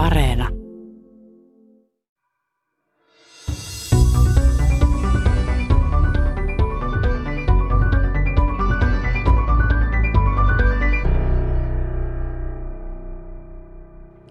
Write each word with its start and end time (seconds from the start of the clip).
Areena. 0.00 0.48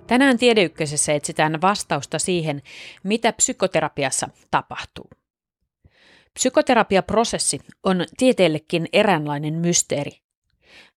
Tänään 0.07 0.37
Tiedeykkösessä 0.37 1.13
etsitään 1.13 1.61
vastausta 1.61 2.19
siihen, 2.19 2.61
mitä 3.03 3.33
psykoterapiassa 3.33 4.29
tapahtuu. 4.51 5.09
Psykoterapiaprosessi 6.33 7.59
on 7.83 8.05
tieteellekin 8.17 8.87
eräänlainen 8.93 9.53
mysteeri. 9.53 10.11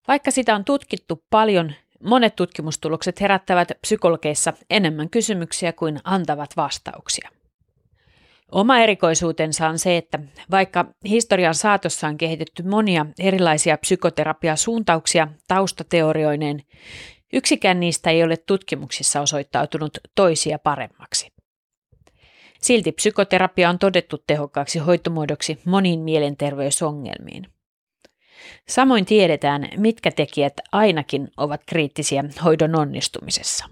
Vaikka 0.09 0.31
sitä 0.31 0.55
on 0.55 0.65
tutkittu 0.65 1.25
paljon, 1.31 1.73
monet 2.05 2.37
tutkimustulokset 2.37 3.21
herättävät 3.21 3.69
psykologeissa 3.81 4.53
enemmän 4.71 5.11
kysymyksiä 5.11 5.73
kuin 5.73 6.01
antavat 6.05 6.57
vastauksia. 6.57 7.29
Oma 8.53 8.79
erikoisuutensa 8.79 9.69
on 9.69 9.79
se, 9.79 9.97
että 9.97 10.19
vaikka 10.51 10.85
historian 11.05 11.55
saatossa 11.55 12.09
on 12.09 12.19
kehitetty 12.19 12.63
monia 12.63 13.07
erilaisia 13.19 13.79
psykoterapiasuuntauksia 13.79 15.29
taustateorioineen, 15.49 16.63
yksikään 17.33 17.81
niistä 17.81 18.11
ei 18.11 18.25
ole 18.25 18.37
tutkimuksissa 18.37 19.21
osoittautunut 19.21 19.99
toisia 20.15 20.59
paremmaksi. 20.59 21.33
Silti 22.61 22.93
psykoterapia 22.93 23.71
on 23.71 23.79
todettu 23.79 24.19
tehokkaaksi 24.27 24.79
hoitomuodoksi 24.79 25.59
moniin 25.65 26.01
mielenterveysongelmiin. 26.01 27.47
Samoin 28.69 29.07
tiedetään, 29.07 29.69
mitkä 29.77 30.11
tekijät 30.11 30.53
ainakin 30.73 31.29
ovat 31.37 31.61
kriittisiä 31.67 32.25
hoidon 32.45 32.77
onnistumisessa. 32.77 33.69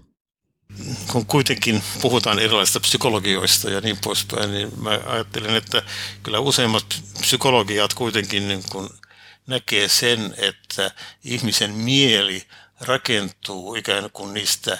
Kun 1.11 1.25
kuitenkin 1.25 1.83
puhutaan 2.01 2.39
erilaisista 2.39 2.79
psykologioista 2.79 3.69
ja 3.69 3.81
niin 3.81 3.97
poispäin, 4.03 4.51
niin 4.51 4.71
mä 4.81 4.99
ajattelen, 5.05 5.55
että 5.55 5.83
kyllä 6.23 6.39
useimmat 6.39 6.85
psykologiat 7.21 7.93
kuitenkin 7.93 8.47
niin 8.47 8.63
kuin 8.71 8.89
näkee 9.47 9.87
sen, 9.87 10.33
että 10.37 10.91
ihmisen 11.23 11.71
mieli 11.71 12.47
rakentuu 12.81 13.75
ikään 13.75 14.09
kuin 14.13 14.33
niistä 14.33 14.77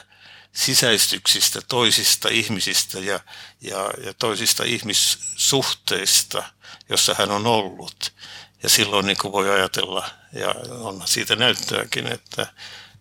sisäistyksistä 0.54 1.62
toisista 1.68 2.30
ihmisistä 2.30 3.00
ja, 3.00 3.20
ja, 3.62 3.92
ja 4.06 4.14
toisista 4.14 4.64
ihmissuhteista, 4.64 6.44
jossa 6.90 7.16
hän 7.18 7.32
on 7.32 7.48
ollut. 7.48 8.14
Ja 8.64 8.70
silloin 8.70 9.06
niin 9.06 9.18
kuin 9.22 9.32
voi 9.32 9.50
ajatella, 9.50 10.06
ja 10.34 10.56
on 10.80 11.02
siitä 11.06 11.36
näyttöäkin, 11.36 12.08
että 12.08 12.48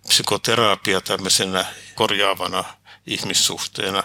psykoterapia 0.09 1.01
tämmöisenä 1.01 1.65
korjaavana 1.95 2.65
ihmissuhteena 3.07 4.03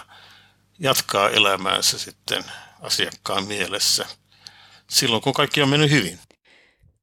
jatkaa 0.78 1.30
elämäänsä 1.30 1.98
sitten 1.98 2.44
asiakkaan 2.80 3.46
mielessä 3.46 4.06
silloin, 4.90 5.22
kun 5.22 5.32
kaikki 5.32 5.62
on 5.62 5.68
mennyt 5.68 5.90
hyvin. 5.90 6.18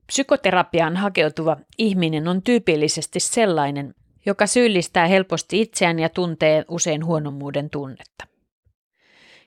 Psykoterapiaan 0.08 0.98
hakeutuva 0.98 1.58
ihminen 1.78 2.28
on 2.28 2.42
tyypillisesti 2.42 3.20
sellainen, 3.20 3.96
joka 4.26 4.48
syyllistää 4.48 5.08
helposti 5.08 5.62
itseään 5.62 6.00
ja 6.00 6.10
tuntee 6.10 6.66
usein 6.68 7.06
huonommuuden 7.06 7.70
tunnetta. 7.70 8.28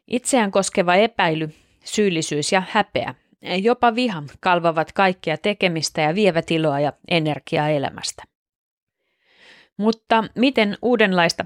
Itseään 0.09 0.51
koskeva 0.51 0.95
epäily, 0.95 1.55
syyllisyys 1.85 2.53
ja 2.53 2.63
häpeä, 2.71 3.15
jopa 3.63 3.95
viha 3.95 4.23
kalvavat 4.41 4.93
kaikkea 4.93 5.39
tekemistä 5.39 6.01
ja 6.01 6.15
vievät 6.15 6.51
iloa 6.51 6.81
ja 6.81 6.93
energiaa 7.09 7.69
elämästä. 7.69 8.23
Mutta 9.77 10.25
miten 10.35 10.79
uudenlaista, 10.83 11.45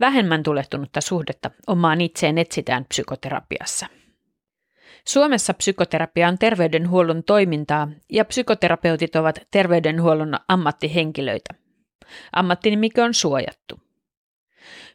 vähemmän 0.00 0.42
tulehtunutta 0.42 1.00
suhdetta 1.00 1.50
omaan 1.66 2.00
itseen 2.00 2.38
etsitään 2.38 2.84
psykoterapiassa? 2.84 3.86
Suomessa 5.06 5.54
psykoterapia 5.54 6.28
on 6.28 6.38
terveydenhuollon 6.38 7.24
toimintaa 7.24 7.88
ja 8.08 8.24
psykoterapeutit 8.24 9.16
ovat 9.16 9.38
terveydenhuollon 9.50 10.38
ammattihenkilöitä. 10.48 11.54
Ammattinimikö 12.32 13.04
on 13.04 13.14
suojattu. 13.14 13.80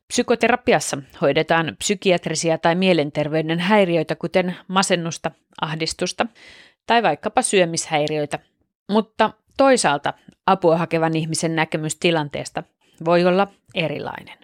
Psykoterapiassa 0.07 0.97
hoidetaan 1.21 1.75
psykiatrisia 1.77 2.57
tai 2.57 2.75
mielenterveyden 2.75 3.59
häiriöitä, 3.59 4.15
kuten 4.15 4.57
masennusta, 4.67 5.31
ahdistusta 5.61 6.25
tai 6.87 7.03
vaikkapa 7.03 7.41
syömishäiriöitä, 7.41 8.39
mutta 8.91 9.33
toisaalta 9.57 10.13
apua 10.45 10.77
hakevan 10.77 11.15
ihmisen 11.15 11.55
näkemys 11.55 11.95
tilanteesta 11.95 12.63
voi 13.05 13.25
olla 13.25 13.47
erilainen. 13.73 14.37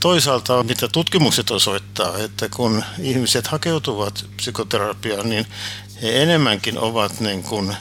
Toisaalta 0.00 0.62
mitä 0.62 0.88
tutkimukset 0.92 1.50
osoittaa, 1.50 2.18
että 2.18 2.48
kun 2.56 2.84
ihmiset 2.98 3.46
hakeutuvat 3.46 4.24
psykoterapiaan, 4.36 5.30
niin 5.30 5.46
he 6.02 6.22
enemmänkin 6.22 6.78
ovat 6.78 7.20
niin 7.20 7.42
kuin 7.42 7.76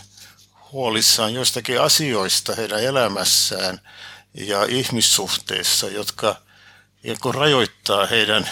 huolissaan 0.71 1.33
joistakin 1.33 1.81
asioista 1.81 2.55
heidän 2.55 2.83
elämässään 2.83 3.79
ja 4.33 4.63
ihmissuhteissa, 4.63 5.87
jotka 5.87 6.35
kun 7.21 7.35
rajoittaa 7.35 8.05
heidän 8.05 8.49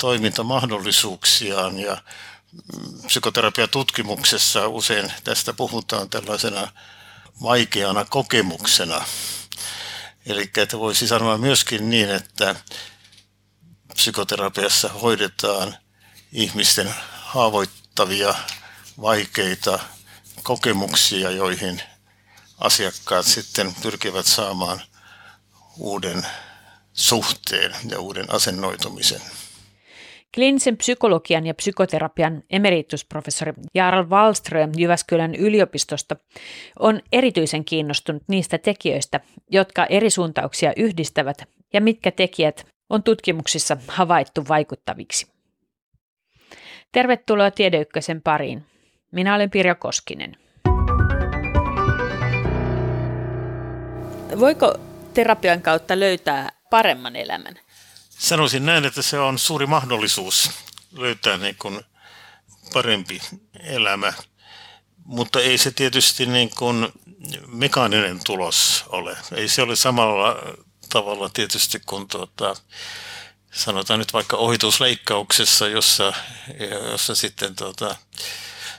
toimintamahdollisuuksiaan 0.00 1.78
ja 1.78 2.02
psykoterapiatutkimuksessa 3.06 4.68
usein 4.68 5.12
tästä 5.24 5.52
puhutaan 5.52 6.10
tällaisena 6.10 6.72
vaikeana 7.42 8.04
kokemuksena. 8.04 9.04
Eli 10.26 10.50
että 10.56 10.78
voisi 10.78 11.08
sanoa 11.08 11.38
myöskin 11.38 11.90
niin, 11.90 12.10
että 12.10 12.54
psykoterapiassa 13.94 14.88
hoidetaan 14.88 15.76
ihmisten 16.32 16.94
haavoittavia, 17.12 18.34
vaikeita 19.00 19.78
kokemuksia, 20.42 21.30
joihin 21.30 21.82
asiakkaat 22.58 23.26
sitten 23.26 23.74
pyrkivät 23.82 24.26
saamaan 24.26 24.82
uuden 25.76 26.26
suhteen 26.92 27.72
ja 27.90 28.00
uuden 28.00 28.34
asennoitumisen. 28.34 29.20
Kliinisen 30.34 30.76
psykologian 30.76 31.46
ja 31.46 31.54
psykoterapian 31.54 32.42
emeritusprofessori 32.50 33.52
Jarl 33.74 34.08
Wallström 34.08 34.72
Jyväskylän 34.76 35.34
yliopistosta 35.34 36.16
on 36.78 37.00
erityisen 37.12 37.64
kiinnostunut 37.64 38.22
niistä 38.28 38.58
tekijöistä, 38.58 39.20
jotka 39.50 39.86
eri 39.86 40.10
suuntauksia 40.10 40.72
yhdistävät 40.76 41.42
ja 41.72 41.80
mitkä 41.80 42.10
tekijät 42.10 42.66
on 42.90 43.02
tutkimuksissa 43.02 43.76
havaittu 43.88 44.44
vaikuttaviksi. 44.48 45.26
Tervetuloa 46.92 47.50
Tiedeykkösen 47.50 48.22
pariin. 48.22 48.64
Minä 49.12 49.34
olen 49.34 49.50
Pirjo 49.50 49.74
Koskinen. 49.74 50.36
Voiko 54.40 54.74
terapian 55.14 55.62
kautta 55.62 56.00
löytää 56.00 56.59
paremman 56.70 57.16
elämän? 57.16 57.60
Sanoisin 58.10 58.66
näin, 58.66 58.84
että 58.84 59.02
se 59.02 59.18
on 59.18 59.38
suuri 59.38 59.66
mahdollisuus 59.66 60.50
löytää 60.92 61.36
niin 61.36 61.56
kuin 61.58 61.80
parempi 62.72 63.22
elämä, 63.60 64.12
mutta 65.04 65.40
ei 65.40 65.58
se 65.58 65.70
tietysti 65.70 66.26
niin 66.26 66.50
kuin 66.50 66.88
mekaaninen 67.46 68.20
tulos 68.24 68.84
ole. 68.88 69.16
Ei 69.34 69.48
se 69.48 69.62
ole 69.62 69.76
samalla 69.76 70.36
tavalla 70.88 71.28
tietysti 71.28 71.80
kuin 71.86 72.08
tuota, 72.08 72.56
sanotaan 73.52 73.98
nyt 73.98 74.12
vaikka 74.12 74.36
ohitusleikkauksessa, 74.36 75.68
jossa, 75.68 76.12
jossa 76.90 77.14
sitten 77.14 77.56
tuota, 77.56 77.96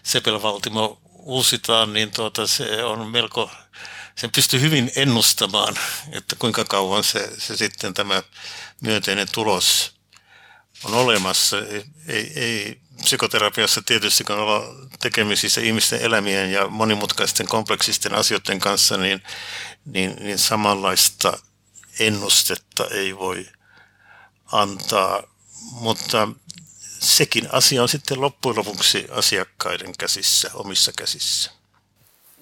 sepelvaltimo 0.03 1.01
uusitaan, 1.13 1.93
niin 1.93 2.11
tuota, 2.11 2.47
se 2.47 2.83
on 2.83 3.07
melko 3.07 3.51
sen 4.15 4.31
pystyy 4.35 4.61
hyvin 4.61 4.91
ennustamaan, 4.95 5.79
että 6.11 6.35
kuinka 6.35 6.65
kauan 6.65 7.03
se, 7.03 7.31
se 7.37 7.57
sitten 7.57 7.93
tämä 7.93 8.23
myönteinen 8.81 9.27
tulos 9.31 9.95
on 10.83 10.93
olemassa. 10.93 11.57
Ei, 12.07 12.31
ei, 12.35 12.81
psykoterapiassa 13.03 13.81
tietysti, 13.81 14.23
kun 14.23 14.35
ollaan 14.35 14.89
tekemisissä 14.99 15.61
ihmisten 15.61 16.01
elämien 16.01 16.51
ja 16.51 16.67
monimutkaisten 16.67 17.47
kompleksisten 17.47 18.13
asioiden 18.13 18.59
kanssa, 18.59 18.97
niin, 18.97 19.23
niin, 19.85 20.15
niin 20.19 20.39
samanlaista 20.39 21.39
ennustetta 21.99 22.87
ei 22.91 23.17
voi 23.17 23.49
antaa, 24.51 25.23
mutta 25.71 26.27
sekin 26.99 27.49
asia 27.51 27.81
on 27.81 27.89
sitten 27.89 28.21
loppujen 28.21 28.57
lopuksi 28.57 29.07
asiakkaiden 29.11 29.93
käsissä, 29.97 30.51
omissa 30.53 30.91
käsissä. 30.97 31.51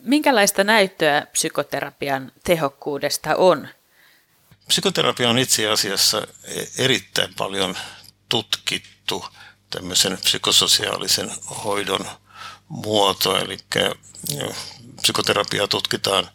Minkälaista 0.01 0.63
näyttöä 0.63 1.25
psykoterapian 1.31 2.31
tehokkuudesta 2.43 3.35
on? 3.35 3.67
Psykoterapia 4.67 5.29
on 5.29 5.37
itse 5.37 5.69
asiassa 5.69 6.27
erittäin 6.77 7.33
paljon 7.37 7.77
tutkittu 8.29 9.25
tämmöisen 9.69 10.17
psykososiaalisen 10.17 11.31
hoidon 11.63 12.05
muoto, 12.67 13.37
eli 13.37 13.57
psykoterapiaa 15.01 15.67
tutkitaan 15.67 16.29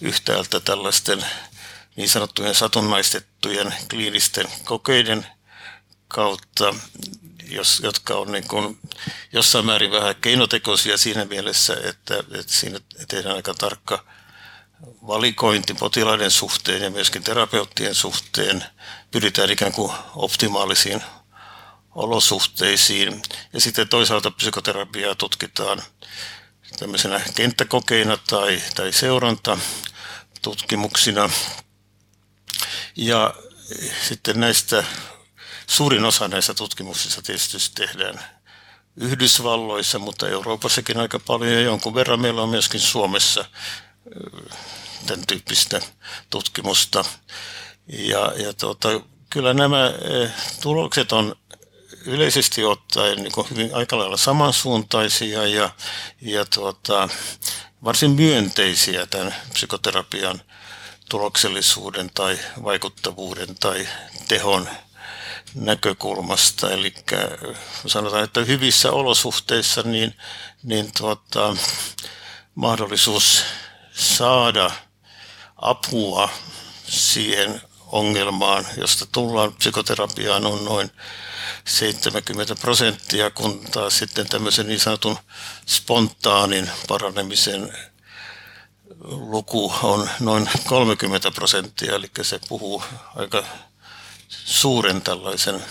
yhtäältä 0.00 0.60
tällaisten 0.60 1.24
niin 1.96 2.08
sanottujen 2.08 2.54
satunnaistettujen 2.54 3.74
kliinisten 3.90 4.46
kokeiden 4.64 5.26
kautta, 6.08 6.74
jos, 7.54 7.80
jotka 7.84 8.14
on 8.14 8.32
niin 8.32 8.48
kuin 8.48 8.78
jossain 9.32 9.66
määrin 9.66 9.90
vähän 9.90 10.16
keinotekoisia 10.16 10.98
siinä 10.98 11.24
mielessä, 11.24 11.76
että, 11.84 12.18
että 12.18 12.52
siinä 12.52 12.80
tehdään 13.08 13.36
aika 13.36 13.54
tarkka 13.54 14.04
valikointi 15.06 15.74
potilaiden 15.74 16.30
suhteen 16.30 16.82
ja 16.82 16.90
myöskin 16.90 17.22
terapeuttien 17.22 17.94
suhteen. 17.94 18.64
Pyritään 19.10 19.50
ikään 19.50 19.72
kuin 19.72 19.92
optimaalisiin 20.16 21.02
olosuhteisiin. 21.94 23.22
Ja 23.52 23.60
sitten 23.60 23.88
toisaalta 23.88 24.30
psykoterapiaa 24.30 25.14
tutkitaan 25.14 25.82
tämmöisenä 26.78 27.20
kenttäkokeina 27.34 28.16
tai, 28.16 28.62
tai 28.74 28.92
seuranta 28.92 29.58
tutkimuksina. 30.42 31.30
Ja 32.96 33.34
sitten 34.08 34.40
näistä, 34.40 34.84
suurin 35.66 36.04
osa 36.04 36.28
näistä 36.28 36.54
tutkimuksista 36.54 37.22
tietysti 37.22 37.58
tehdään 37.74 38.20
Yhdysvalloissa, 38.96 39.98
mutta 39.98 40.28
Euroopassakin 40.28 40.98
aika 40.98 41.18
paljon 41.18 41.52
ja 41.52 41.60
jonkun 41.60 41.94
verran 41.94 42.20
meillä 42.20 42.42
on 42.42 42.48
myöskin 42.48 42.80
Suomessa 42.80 43.44
tämän 45.06 45.26
tyyppistä 45.26 45.80
tutkimusta. 46.30 47.04
Ja, 47.88 48.32
ja 48.36 48.52
tuota, 48.52 48.88
kyllä 49.30 49.54
nämä 49.54 49.92
tulokset 50.60 51.12
on 51.12 51.36
yleisesti 52.06 52.64
ottaen 52.64 53.16
niin 53.16 53.32
kuin 53.32 53.50
hyvin 53.50 53.74
aika 53.74 53.98
lailla 53.98 54.16
samansuuntaisia 54.16 55.46
ja, 55.46 55.70
ja 56.20 56.44
tuota, 56.44 57.08
varsin 57.84 58.10
myönteisiä 58.10 59.06
tämän 59.06 59.34
psykoterapian 59.52 60.42
tuloksellisuuden 61.08 62.10
tai 62.14 62.38
vaikuttavuuden 62.64 63.56
tai 63.60 63.88
tehon 64.28 64.68
näkökulmasta. 65.54 66.70
Eli 66.70 66.94
sanotaan, 67.86 68.24
että 68.24 68.40
hyvissä 68.40 68.90
olosuhteissa 68.90 69.82
niin, 69.82 70.14
niin 70.62 70.92
tuota, 70.98 71.56
mahdollisuus 72.54 73.44
saada 73.92 74.70
apua 75.56 76.28
siihen 76.88 77.60
ongelmaan, 77.86 78.66
josta 78.76 79.06
tullaan 79.12 79.52
psykoterapiaan, 79.52 80.46
on 80.46 80.64
noin 80.64 80.90
70 81.64 82.54
prosenttia, 82.54 83.30
kun 83.30 83.64
taas 83.72 83.98
sitten 83.98 84.28
tämmöisen 84.28 84.68
niin 84.68 84.80
sanotun 84.80 85.18
spontaanin 85.66 86.70
paranemisen 86.88 87.76
luku 89.04 89.74
on 89.82 90.10
noin 90.20 90.50
30 90.66 91.30
prosenttia, 91.30 91.94
eli 91.94 92.10
se 92.22 92.40
puhuu 92.48 92.82
aika 93.16 93.44
suuren 94.44 95.02
tällaisen 95.02 95.64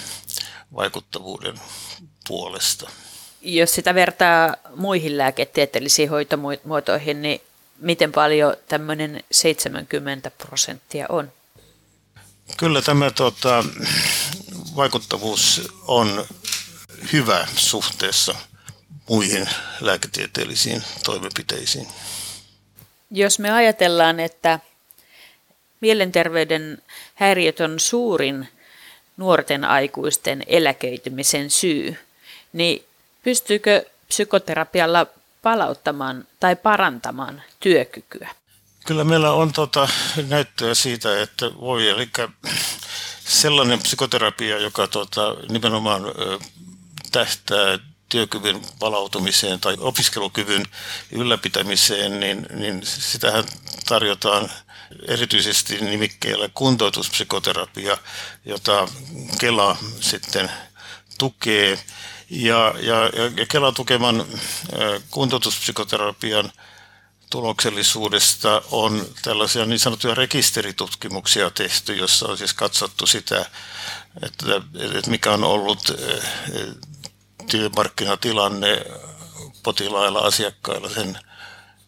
vaikuttavuuden 0.75 1.56
puolesta. 2.27 2.89
Jos 3.42 3.75
sitä 3.75 3.95
vertaa 3.95 4.56
muihin 4.75 5.18
lääketieteellisiin 5.18 6.10
hoitomuotoihin, 6.10 7.21
niin 7.21 7.42
miten 7.80 8.12
paljon 8.12 8.56
tämmöinen 8.68 9.24
70 9.31 10.31
prosenttia 10.31 11.06
on? 11.10 11.31
Kyllä 12.57 12.81
tämä 12.81 13.12
tota, 13.12 13.63
vaikuttavuus 14.75 15.71
on 15.88 16.25
hyvä 17.13 17.48
suhteessa 17.56 18.36
muihin 19.09 19.50
lääketieteellisiin 19.81 20.83
toimenpiteisiin. 21.04 21.88
Jos 23.12 23.39
me 23.39 23.51
ajatellaan, 23.51 24.19
että 24.19 24.59
mielenterveyden 25.80 26.81
häiriöt 27.23 27.59
on 27.59 27.79
suurin 27.79 28.47
nuorten 29.17 29.65
aikuisten 29.65 30.43
eläköitymisen 30.47 31.49
syy, 31.49 31.97
niin 32.53 32.85
pystyykö 33.23 33.85
psykoterapialla 34.07 35.07
palauttamaan 35.41 36.27
tai 36.39 36.55
parantamaan 36.55 37.41
työkykyä? 37.59 38.29
Kyllä 38.85 39.03
meillä 39.03 39.31
on 39.31 39.53
tota 39.53 39.87
näyttöä 40.27 40.73
siitä, 40.73 41.21
että 41.21 41.45
voi, 41.59 41.89
eli 41.89 42.09
sellainen 43.25 43.79
psykoterapia, 43.79 44.59
joka 44.59 44.87
tota, 44.87 45.35
nimenomaan 45.49 46.03
tähtää 47.11 47.79
työkyvyn 48.09 48.61
palautumiseen 48.79 49.59
tai 49.59 49.75
opiskelukyvyn 49.79 50.65
ylläpitämiseen, 51.11 52.19
niin, 52.19 52.45
niin 52.49 52.81
sitähän 52.83 53.43
tarjotaan 53.87 54.49
erityisesti 55.07 55.78
nimikkeellä 55.78 56.50
kuntoutuspsykoterapia, 56.54 57.98
jota 58.45 58.88
Kela 59.40 59.78
sitten 60.00 60.51
tukee. 61.18 61.80
Ja, 62.30 62.74
ja, 62.80 62.95
ja 63.38 63.45
Kelan 63.50 63.74
tukeman 63.74 64.25
kuntoutuspsykoterapian 65.12 66.51
tuloksellisuudesta 67.30 68.62
on 68.72 69.07
tällaisia 69.22 69.66
niin 69.66 69.80
sanottuja 69.80 70.16
rekisteritutkimuksia 70.16 71.50
tehty, 71.50 71.95
jossa 71.95 72.28
on 72.28 72.38
siis 72.38 72.54
katsottu 72.54 73.07
sitä, 73.07 73.45
että, 74.24 74.45
että 74.98 75.12
mikä 75.12 75.31
on 75.31 75.44
ollut 75.44 75.92
työmarkkinatilanne 77.50 78.86
potilailla, 79.63 80.19
asiakkailla 80.19 80.90
sen 80.90 81.19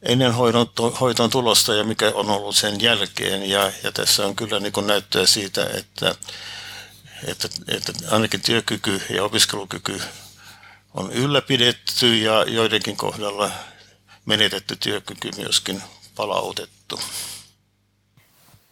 ennen 0.06 0.34
hoidon, 0.34 0.68
hoitoon 1.02 1.30
tulosta 1.30 1.74
ja 1.74 1.84
mikä 1.84 2.12
on 2.16 2.30
ollut 2.30 2.56
sen 2.56 2.82
jälkeen. 2.82 3.50
Ja, 3.50 3.72
ja 3.84 3.92
tässä 3.92 4.26
on 4.26 4.36
kyllä 4.36 4.60
niin 4.60 4.88
näyttöä 4.88 5.26
siitä, 5.26 5.70
että, 5.74 6.16
että, 7.28 7.50
että 7.68 7.94
ainakin 8.12 8.42
työkyky 8.42 9.02
ja 9.10 9.24
opiskelukyky 9.24 10.02
on 10.94 11.12
ylläpidetty 11.12 12.18
ja 12.18 12.44
joidenkin 12.48 12.98
kohdalla 12.98 13.52
menetetty 14.26 14.76
työkyky 14.76 15.30
myöskin 15.38 15.84
palautettu. 16.16 17.00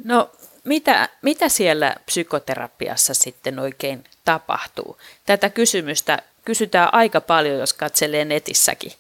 No 0.04 0.32
mitä, 0.64 1.10
mitä 1.22 1.50
siellä 1.50 1.96
psykoterapiassa 2.06 3.14
sitten 3.14 3.60
oikein 3.60 4.04
tapahtuu? 4.26 4.98
Tätä 5.26 5.50
kysymystä 5.50 6.22
kysytään 6.46 6.94
aika 6.94 7.22
paljon, 7.22 7.60
jos 7.60 7.74
katselee 7.74 8.26
netissäkin, 8.26 8.92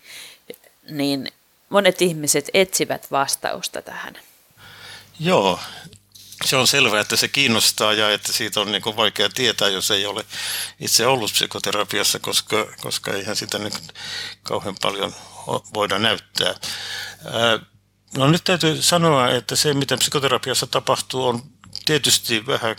niin 0.90 1.32
monet 1.74 2.02
ihmiset 2.02 2.50
etsivät 2.54 3.12
vastausta 3.12 3.82
tähän. 3.82 4.14
Joo, 5.20 5.60
se 6.46 6.56
on 6.56 6.68
selvää, 6.68 7.02
että 7.02 7.16
se 7.16 7.28
kiinnostaa 7.28 7.94
ja 7.94 8.12
että 8.12 8.34
siitä 8.34 8.62
on 8.62 8.72
niin 8.72 8.84
vaikea 8.98 9.30
tietää, 9.30 9.70
jos 9.70 9.92
ei 9.92 10.06
ole 10.06 10.26
itse 10.80 11.08
ollut 11.08 11.32
psykoterapiassa, 11.32 12.20
koska, 12.20 12.68
koska 12.82 13.14
eihän 13.14 13.36
sitä 13.36 13.60
nyt 13.60 13.74
kauhean 14.44 14.76
paljon 14.82 15.16
voida 15.74 16.00
näyttää. 16.00 16.56
No 18.18 18.28
nyt 18.28 18.44
täytyy 18.44 18.82
sanoa, 18.82 19.30
että 19.30 19.56
se 19.56 19.74
mitä 19.74 19.98
psykoterapiassa 19.98 20.68
tapahtuu 20.68 21.28
on 21.28 21.44
tietysti 21.86 22.48
vähän 22.48 22.76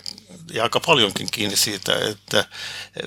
ja 0.53 0.63
aika 0.63 0.81
paljonkin 0.81 1.31
kiinni 1.31 1.57
siitä, 1.57 1.93
että 2.11 2.45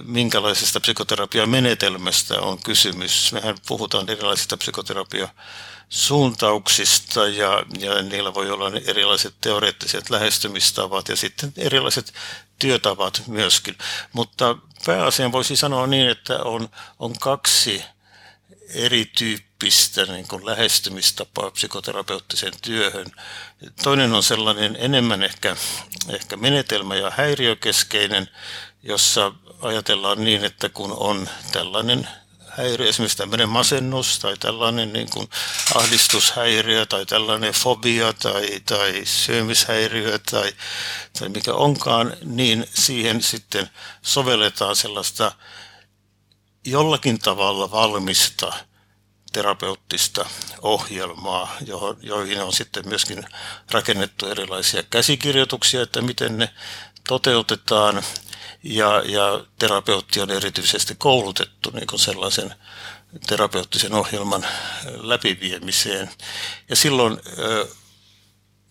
minkälaisesta 0.03 0.79
psykoterapiamenetelmästä 0.79 2.39
on 2.39 2.63
kysymys. 2.63 3.31
Mehän 3.31 3.57
puhutaan 3.67 4.09
erilaisista 4.09 4.57
psykoterapiasuuntauksista 5.87 7.27
ja, 7.27 7.63
ja 7.79 8.01
niillä 8.01 8.33
voi 8.33 8.51
olla 8.51 8.71
erilaiset 8.85 9.35
teoreettiset 9.41 10.09
lähestymistavat 10.09 11.09
ja 11.09 11.15
sitten 11.15 11.53
erilaiset 11.57 12.13
työtavat 12.59 13.23
myöskin. 13.27 13.77
Mutta 14.13 14.57
pääasian 14.85 15.31
voisi 15.31 15.55
sanoa 15.55 15.87
niin, 15.87 16.09
että 16.09 16.43
on, 16.43 16.69
on 16.99 17.13
kaksi 17.19 17.83
erityyppistä 18.73 20.05
niin 20.05 20.27
kuin 20.27 20.45
lähestymistapaa 20.45 21.51
psykoterapeuttiseen 21.51 22.53
työhön. 22.61 23.11
Toinen 23.83 24.13
on 24.13 24.23
sellainen 24.23 24.77
enemmän 24.79 25.23
ehkä, 25.23 25.55
ehkä 26.09 26.37
menetelmä- 26.37 26.95
ja 26.95 27.11
häiriökeskeinen, 27.17 28.29
jossa 28.83 29.31
ajatellaan 29.61 30.23
niin, 30.23 30.45
että 30.45 30.69
kun 30.69 30.91
on 30.91 31.29
tällainen 31.51 32.07
häiriö, 32.57 32.89
esimerkiksi 32.89 33.17
tämmöinen 33.17 33.49
masennus 33.49 34.19
tai 34.19 34.37
tällainen 34.37 34.93
niin 34.93 35.09
kuin 35.09 35.29
ahdistushäiriö 35.75 36.85
tai 36.85 37.05
tällainen 37.05 37.53
fobia 37.53 38.13
tai, 38.13 38.59
tai 38.65 39.01
syömishäiriö 39.05 40.19
tai, 40.31 40.53
tai 41.19 41.29
mikä 41.29 41.53
onkaan, 41.53 42.17
niin 42.23 42.69
siihen 42.73 43.21
sitten 43.21 43.69
sovelletaan 44.01 44.75
sellaista 44.75 45.31
jollakin 46.65 47.19
tavalla 47.19 47.71
valmista 47.71 48.53
terapeuttista 49.33 50.25
ohjelmaa, 50.61 51.57
joihin 52.01 52.41
on 52.41 52.53
sitten 52.53 52.87
myöskin 52.87 53.25
rakennettu 53.71 54.27
erilaisia 54.27 54.83
käsikirjoituksia, 54.83 55.81
että 55.81 56.01
miten 56.01 56.37
ne 56.37 56.49
toteutetaan. 57.07 58.03
Ja, 58.63 59.03
ja 59.05 59.43
terapeutti 59.59 60.21
on 60.21 60.31
erityisesti 60.31 60.95
koulutettu 60.95 61.69
niin 61.69 61.87
kuin 61.87 61.99
sellaisen 61.99 62.55
terapeuttisen 63.27 63.93
ohjelman 63.93 64.45
läpiviemiseen. 64.85 66.09
Ja 66.69 66.75
silloin 66.75 67.19
ö, 67.37 67.67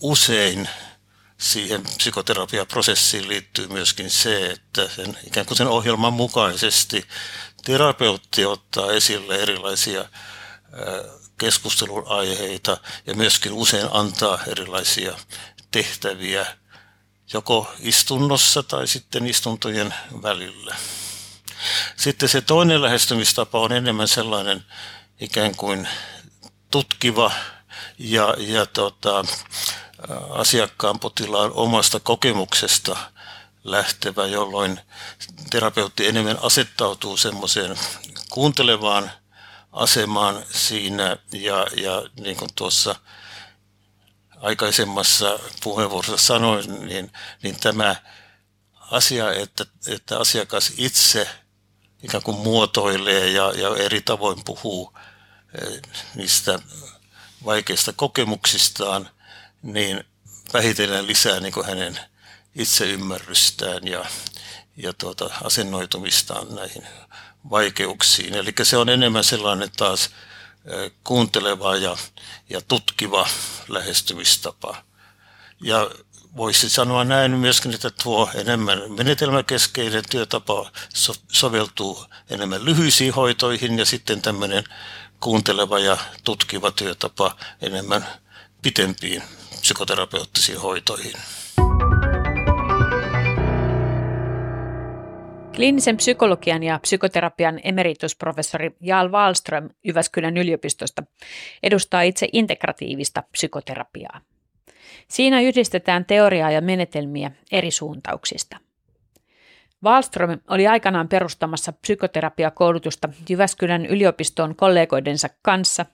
usein 0.01 0.69
siihen 1.39 1.83
psykoterapiaprosessiin 1.83 3.29
liittyy 3.29 3.69
myöskin 3.69 4.11
se, 4.11 4.47
että 4.51 4.89
sen, 4.89 5.19
ikään 5.27 5.47
kuin 5.47 5.59
sen 5.59 5.69
ohjelman 5.69 6.13
mukaisesti 6.13 7.07
terapeutti 7.65 8.45
ottaa 8.45 8.93
esille 8.93 9.37
erilaisia 9.37 10.05
keskustelun 11.39 12.07
aiheita 12.07 12.77
ja 13.07 13.15
myöskin 13.15 13.53
usein 13.53 13.89
antaa 13.91 14.39
erilaisia 14.47 15.19
tehtäviä 15.71 16.47
joko 17.33 17.73
istunnossa 17.81 18.63
tai 18.63 18.87
sitten 18.87 19.27
istuntojen 19.27 19.95
välillä. 20.23 20.77
Sitten 21.97 22.29
se 22.29 22.41
toinen 22.41 22.83
lähestymistapa 22.83 23.61
on 23.61 23.73
enemmän 23.73 24.09
sellainen 24.09 24.65
ikään 25.21 25.57
kuin 25.57 25.89
tutkiva 26.71 27.31
ja, 27.99 28.35
ja 28.39 28.67
tota, 28.67 29.25
asiakkaan 30.31 30.99
potilaan 31.01 31.53
omasta 31.55 32.01
kokemuksesta 32.01 32.97
lähtevä, 33.65 34.27
jolloin 34.27 34.81
terapeutti 35.51 36.07
enemmän 36.07 36.39
asettautuu 36.43 37.17
semmoiseen 37.17 37.77
kuuntelevaan 38.31 39.11
asemaan 39.73 40.45
siinä 40.51 41.17
ja, 41.33 41.67
ja 41.77 42.03
niin 42.21 42.37
kuin 42.37 42.51
tuossa 42.55 42.95
aikaisemmassa 44.41 45.39
puheenvuorossa 45.63 46.27
sanoin, 46.27 46.87
niin, 46.89 47.13
niin 47.43 47.57
tämä 47.61 47.97
asia, 48.91 49.33
että, 49.33 49.67
että 49.87 50.19
asiakas 50.19 50.73
itse 50.77 51.29
ikään 52.03 52.23
kuin 52.23 52.39
muotoilee 52.39 53.31
ja, 53.31 53.53
ja 53.57 53.77
eri 53.77 54.01
tavoin 54.01 54.45
puhuu 54.45 54.93
eh, 55.63 55.83
niistä 56.15 56.59
vaikeista 57.45 57.93
kokemuksistaan, 57.93 59.11
niin 59.63 60.05
vähitellen 60.53 61.07
lisää 61.07 61.41
niin 61.41 61.67
hänen 61.67 62.01
itseymmärrystään 62.55 63.89
ja, 63.89 64.05
ja 64.77 64.93
tuota, 64.93 65.31
asennoitumistaan 65.45 66.55
näihin 66.55 66.87
vaikeuksiin. 67.51 68.35
Eli 68.35 68.55
se 68.63 68.77
on 68.77 68.89
enemmän 68.89 69.25
sellainen 69.25 69.71
taas 69.77 70.11
kuunteleva 71.05 71.77
ja, 71.77 71.97
ja 72.49 72.61
tutkiva 72.61 73.29
lähestymistapa. 73.69 74.77
Ja 75.61 75.91
voisi 76.37 76.69
sanoa 76.69 77.05
näin 77.05 77.31
myöskin, 77.31 77.75
että 77.75 77.91
tuo 78.03 78.31
enemmän 78.35 78.83
menetelmäkeskeinen 78.89 80.05
työtapa 80.11 80.71
so- 80.95 81.15
soveltuu 81.33 82.05
enemmän 82.31 82.65
lyhyisiin 82.65 83.15
hoitoihin 83.15 83.79
ja 83.79 83.85
sitten 83.85 84.23
tämmöinen 84.23 84.65
kuunteleva 85.21 85.79
ja 85.79 85.97
tutkiva 86.25 86.71
työtapa 86.71 87.37
enemmän 87.63 88.07
pitempiin 88.63 89.23
psykoterapeuttisiin 89.61 90.61
hoitoihin. 90.61 91.17
Kliinisen 95.57 95.97
psykologian 95.97 96.63
ja 96.63 96.79
psykoterapian 96.79 97.61
emeritusprofessori 97.65 98.77
Jaal 98.81 99.11
Wallström 99.11 99.69
Jyväskylän 99.85 100.37
yliopistosta 100.37 101.03
edustaa 101.63 102.03
itse 102.03 102.29
integratiivista 102.33 103.23
psykoterapiaa. 103.33 104.21
Siinä 105.09 105.41
yhdistetään 105.41 106.05
teoriaa 106.05 106.51
ja 106.51 106.61
menetelmiä 106.61 107.31
eri 107.53 107.71
suuntauksista. 107.71 108.57
Wallström 109.85 110.41
oli 110.49 110.67
aikanaan 110.67 111.09
perustamassa 111.09 111.73
psykoterapiakoulutusta 111.73 113.09
Jyväskylän 113.29 113.87
yliopiston 113.87 114.57
kollegoidensa 114.57 115.29
kanssa. 115.43 115.87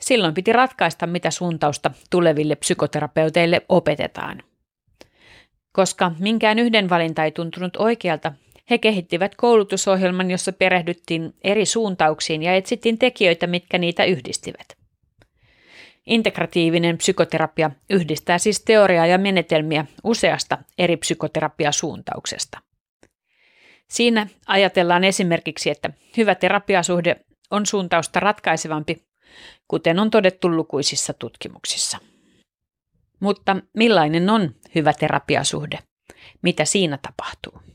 Silloin 0.00 0.34
piti 0.34 0.52
ratkaista, 0.52 1.06
mitä 1.06 1.30
suuntausta 1.30 1.90
tuleville 2.10 2.54
psykoterapeuteille 2.54 3.62
opetetaan. 3.68 4.42
Koska 5.72 6.12
minkään 6.18 6.58
yhden 6.58 6.90
valinta 6.90 7.24
ei 7.24 7.32
tuntunut 7.32 7.76
oikealta, 7.76 8.32
he 8.70 8.78
kehittivät 8.78 9.34
koulutusohjelman, 9.34 10.30
jossa 10.30 10.52
perehdyttiin 10.52 11.34
eri 11.44 11.66
suuntauksiin 11.66 12.42
ja 12.42 12.54
etsittiin 12.54 12.98
tekijöitä, 12.98 13.46
mitkä 13.46 13.78
niitä 13.78 14.04
yhdistivät. 14.04 14.76
Integratiivinen 16.06 16.98
psykoterapia 16.98 17.70
yhdistää 17.90 18.38
siis 18.38 18.60
teoriaa 18.60 19.06
ja 19.06 19.18
menetelmiä 19.18 19.86
useasta 20.04 20.58
eri 20.78 20.96
psykoterapiasuuntauksesta. 20.96 22.58
Siinä 23.90 24.26
ajatellaan 24.46 25.04
esimerkiksi, 25.04 25.70
että 25.70 25.90
hyvä 26.16 26.34
terapiasuhde 26.34 27.16
on 27.50 27.66
suuntausta 27.66 28.20
ratkaisevampi, 28.20 29.04
kuten 29.68 29.98
on 29.98 30.10
todettu 30.10 30.56
lukuisissa 30.56 31.12
tutkimuksissa. 31.12 31.98
Mutta 33.20 33.56
millainen 33.74 34.30
on 34.30 34.54
hyvä 34.74 34.92
terapiasuhde? 34.92 35.78
Mitä 36.42 36.64
siinä 36.64 36.98
tapahtuu? 37.02 37.73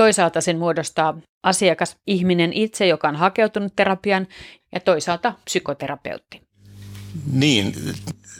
Toisaalta 0.00 0.40
sen 0.40 0.58
muodostaa 0.58 1.14
asiakas 1.42 1.96
ihminen 2.06 2.52
itse, 2.52 2.86
joka 2.86 3.08
on 3.08 3.16
hakeutunut 3.16 3.76
terapian, 3.76 4.26
ja 4.72 4.80
toisaalta 4.80 5.34
psykoterapeutti. 5.44 6.42
Niin, 7.32 7.74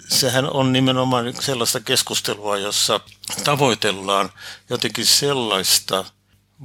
sehän 0.09 0.51
on 0.51 0.73
nimenomaan 0.73 1.35
sellaista 1.41 1.81
keskustelua, 1.81 2.59
jossa 2.59 3.01
tavoitellaan 3.45 4.31
jotenkin 4.71 5.07
sellaista 5.07 6.05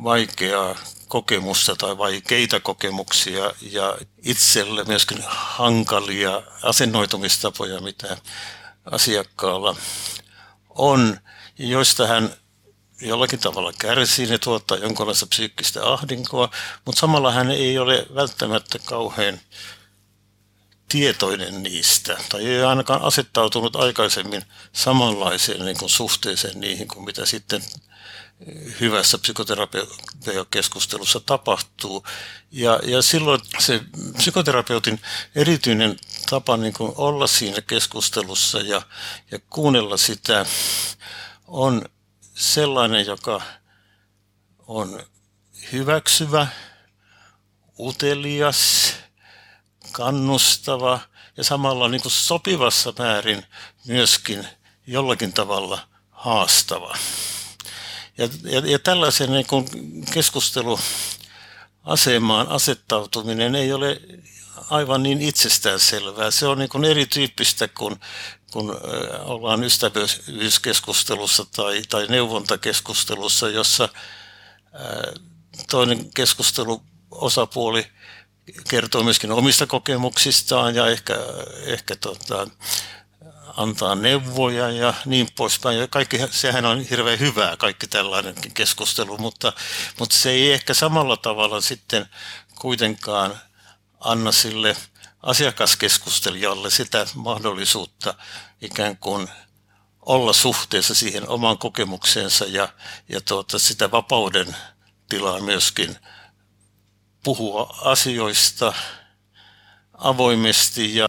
vaikeaa 0.03 0.75
kokemusta 1.07 1.75
tai 1.75 1.97
vaikeita 1.97 2.59
kokemuksia 2.59 3.51
ja 3.61 3.97
itselle 4.23 4.83
myöskin 4.83 5.17
hankalia 5.27 6.41
asennoitumistapoja, 6.63 7.81
mitä 7.81 8.17
asiakkaalla 8.91 9.75
on, 10.69 11.17
joista 11.57 12.07
hän 12.07 12.29
jollakin 13.01 13.39
tavalla 13.39 13.73
kärsii, 13.79 14.25
ne 14.25 14.37
tuottaa 14.37 14.77
jonkinlaista 14.77 15.27
psyykkistä 15.27 15.93
ahdinkoa, 15.93 16.49
mutta 16.85 16.99
samalla 16.99 17.31
hän 17.31 17.51
ei 17.51 17.77
ole 17.77 18.07
välttämättä 18.15 18.79
kauhean 18.79 19.39
tietoinen 20.89 21.63
niistä, 21.63 22.17
tai 22.29 22.45
ei 22.45 22.63
ainakaan 22.63 23.01
asettautunut 23.01 23.75
aikaisemmin 23.75 24.41
samanlaiseen 24.73 25.65
niin 25.65 25.77
kuin 25.77 25.89
suhteeseen 25.89 26.59
niihin 26.59 26.87
kuin 26.87 27.05
mitä 27.05 27.25
sitten 27.25 27.61
hyvässä 28.79 29.17
psykoterapiakeskustelussa 29.17 31.19
tapahtuu. 31.19 32.05
Ja, 32.51 32.79
ja 32.83 33.01
silloin 33.01 33.41
se 33.59 33.81
psykoterapeutin 34.17 35.01
erityinen 35.35 35.97
tapa 36.29 36.57
niin 36.57 36.73
kuin 36.73 36.93
olla 36.95 37.27
siinä 37.27 37.61
keskustelussa 37.61 38.59
ja, 38.59 38.81
ja 39.31 39.39
kuunnella 39.49 39.97
sitä 39.97 40.45
on 41.47 41.81
sellainen, 42.35 43.05
joka 43.05 43.41
on 44.67 45.03
hyväksyvä, 45.71 46.47
utelias, 47.79 48.93
kannustava 49.91 50.99
ja 51.37 51.43
samalla 51.43 51.87
niin 51.87 52.01
kuin 52.01 52.11
sopivassa 52.11 52.93
määrin 52.99 53.45
myöskin 53.87 54.47
jollakin 54.87 55.33
tavalla 55.33 55.87
haastava. 56.11 56.97
Ja, 58.17 58.29
ja, 58.43 58.59
ja 58.59 58.79
tällaisen 58.79 59.31
niin 59.31 59.47
kuin 59.47 59.67
keskusteluasemaan 60.13 62.47
asettautuminen 62.47 63.55
ei 63.55 63.73
ole 63.73 64.01
aivan 64.69 65.03
niin 65.03 65.21
itsestään 65.21 65.79
selvää. 65.79 66.31
Se 66.31 66.47
on 66.47 66.57
niin 66.59 66.69
kuin 66.69 66.85
erityyppistä 66.85 67.67
kuin 67.67 67.99
kun 68.51 68.79
ollaan 69.23 69.63
ystävyyskeskustelussa 69.63 71.45
tai, 71.55 71.81
tai 71.89 72.07
neuvontakeskustelussa, 72.09 73.49
jossa 73.49 73.89
toinen 75.69 76.13
keskusteluosapuoli 76.13 77.87
kertoo 78.69 79.03
myöskin 79.03 79.31
omista 79.31 79.67
kokemuksistaan 79.67 80.75
ja 80.75 80.87
ehkä, 80.87 81.13
ehkä 81.65 81.95
tota, 81.95 82.47
antaa 83.57 83.95
neuvoja 83.95 84.69
ja 84.69 84.93
niin 85.05 85.27
poispäin. 85.35 85.77
Ja 85.77 85.87
kaikki, 85.87 86.19
sehän 86.31 86.65
on 86.65 86.81
hirveän 86.81 87.19
hyvää, 87.19 87.57
kaikki 87.57 87.87
tällainen 87.87 88.35
keskustelu, 88.53 89.17
mutta, 89.17 89.53
mutta 89.99 90.15
se 90.15 90.29
ei 90.29 90.51
ehkä 90.51 90.73
samalla 90.73 91.17
tavalla 91.17 91.61
sitten 91.61 92.05
kuitenkaan 92.55 93.39
anna 94.05 94.31
sille 94.31 94.75
asiakaskeskustelijalle 95.23 96.69
sitä 96.69 97.07
mahdollisuutta 97.15 98.13
ikään 98.61 98.97
kuin 98.97 99.29
olla 100.01 100.33
suhteessa 100.33 100.95
siihen 100.95 101.29
omaan 101.29 101.57
kokemukseensa 101.57 102.45
ja, 102.45 102.69
ja 103.09 103.21
tuota, 103.21 103.59
sitä 103.59 103.91
vapauden 103.91 104.55
tilaa 105.09 105.39
myöskin 105.39 105.95
puhua 107.23 107.77
asioista 107.81 108.73
avoimesti 109.93 110.95
ja 110.95 111.07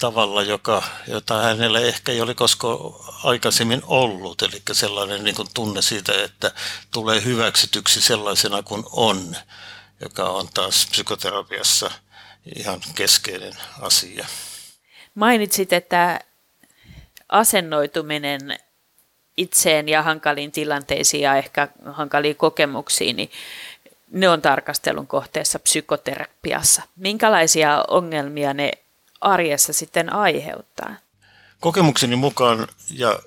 tavalla, 0.00 0.42
joka, 0.42 0.82
jota 1.06 1.42
hänellä 1.42 1.80
ehkä 1.80 2.12
ei 2.12 2.20
ole 2.20 2.34
koskaan 2.34 2.78
aikaisemmin 3.24 3.82
ollut. 3.86 4.42
Eli 4.42 4.62
sellainen 4.72 5.24
niin 5.24 5.36
kuin 5.36 5.48
tunne 5.54 5.82
siitä, 5.82 6.12
että 6.24 6.50
tulee 6.90 7.24
hyväksytyksi 7.24 8.00
sellaisena 8.00 8.62
kuin 8.62 8.84
on, 8.90 9.36
joka 10.00 10.24
on 10.24 10.48
taas 10.54 10.86
psykoterapiassa– 10.90 11.90
ihan 12.56 12.80
keskeinen 12.94 13.54
asia. 13.80 14.26
Mainitsit, 15.14 15.72
että 15.72 16.20
asennoituminen 17.28 18.58
itseen 19.36 19.88
ja 19.88 20.02
hankaliin 20.02 20.52
tilanteisiin 20.52 21.22
ja 21.22 21.36
ehkä 21.36 21.68
hankaliin 21.92 22.36
kokemuksiin, 22.36 23.16
niin 23.16 23.30
ne 24.10 24.28
on 24.28 24.42
tarkastelun 24.42 25.06
kohteessa 25.06 25.58
psykoterapiassa. 25.58 26.82
Minkälaisia 26.96 27.84
ongelmia 27.88 28.54
ne 28.54 28.72
arjessa 29.20 29.72
sitten 29.72 30.12
aiheuttaa? 30.12 30.96
Kokemukseni 31.60 32.16
mukaan 32.16 32.68
ja 32.90 33.18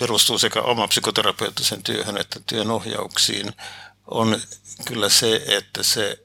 perustuu 0.00 0.38
sekä 0.38 0.62
oma 0.62 0.88
psykoterapeuttisen 0.88 1.82
työhön 1.82 2.18
että 2.18 2.40
työnohjauksiin, 2.46 3.52
on 4.06 4.40
kyllä 4.84 5.08
se, 5.08 5.42
että 5.48 5.82
se 5.82 6.18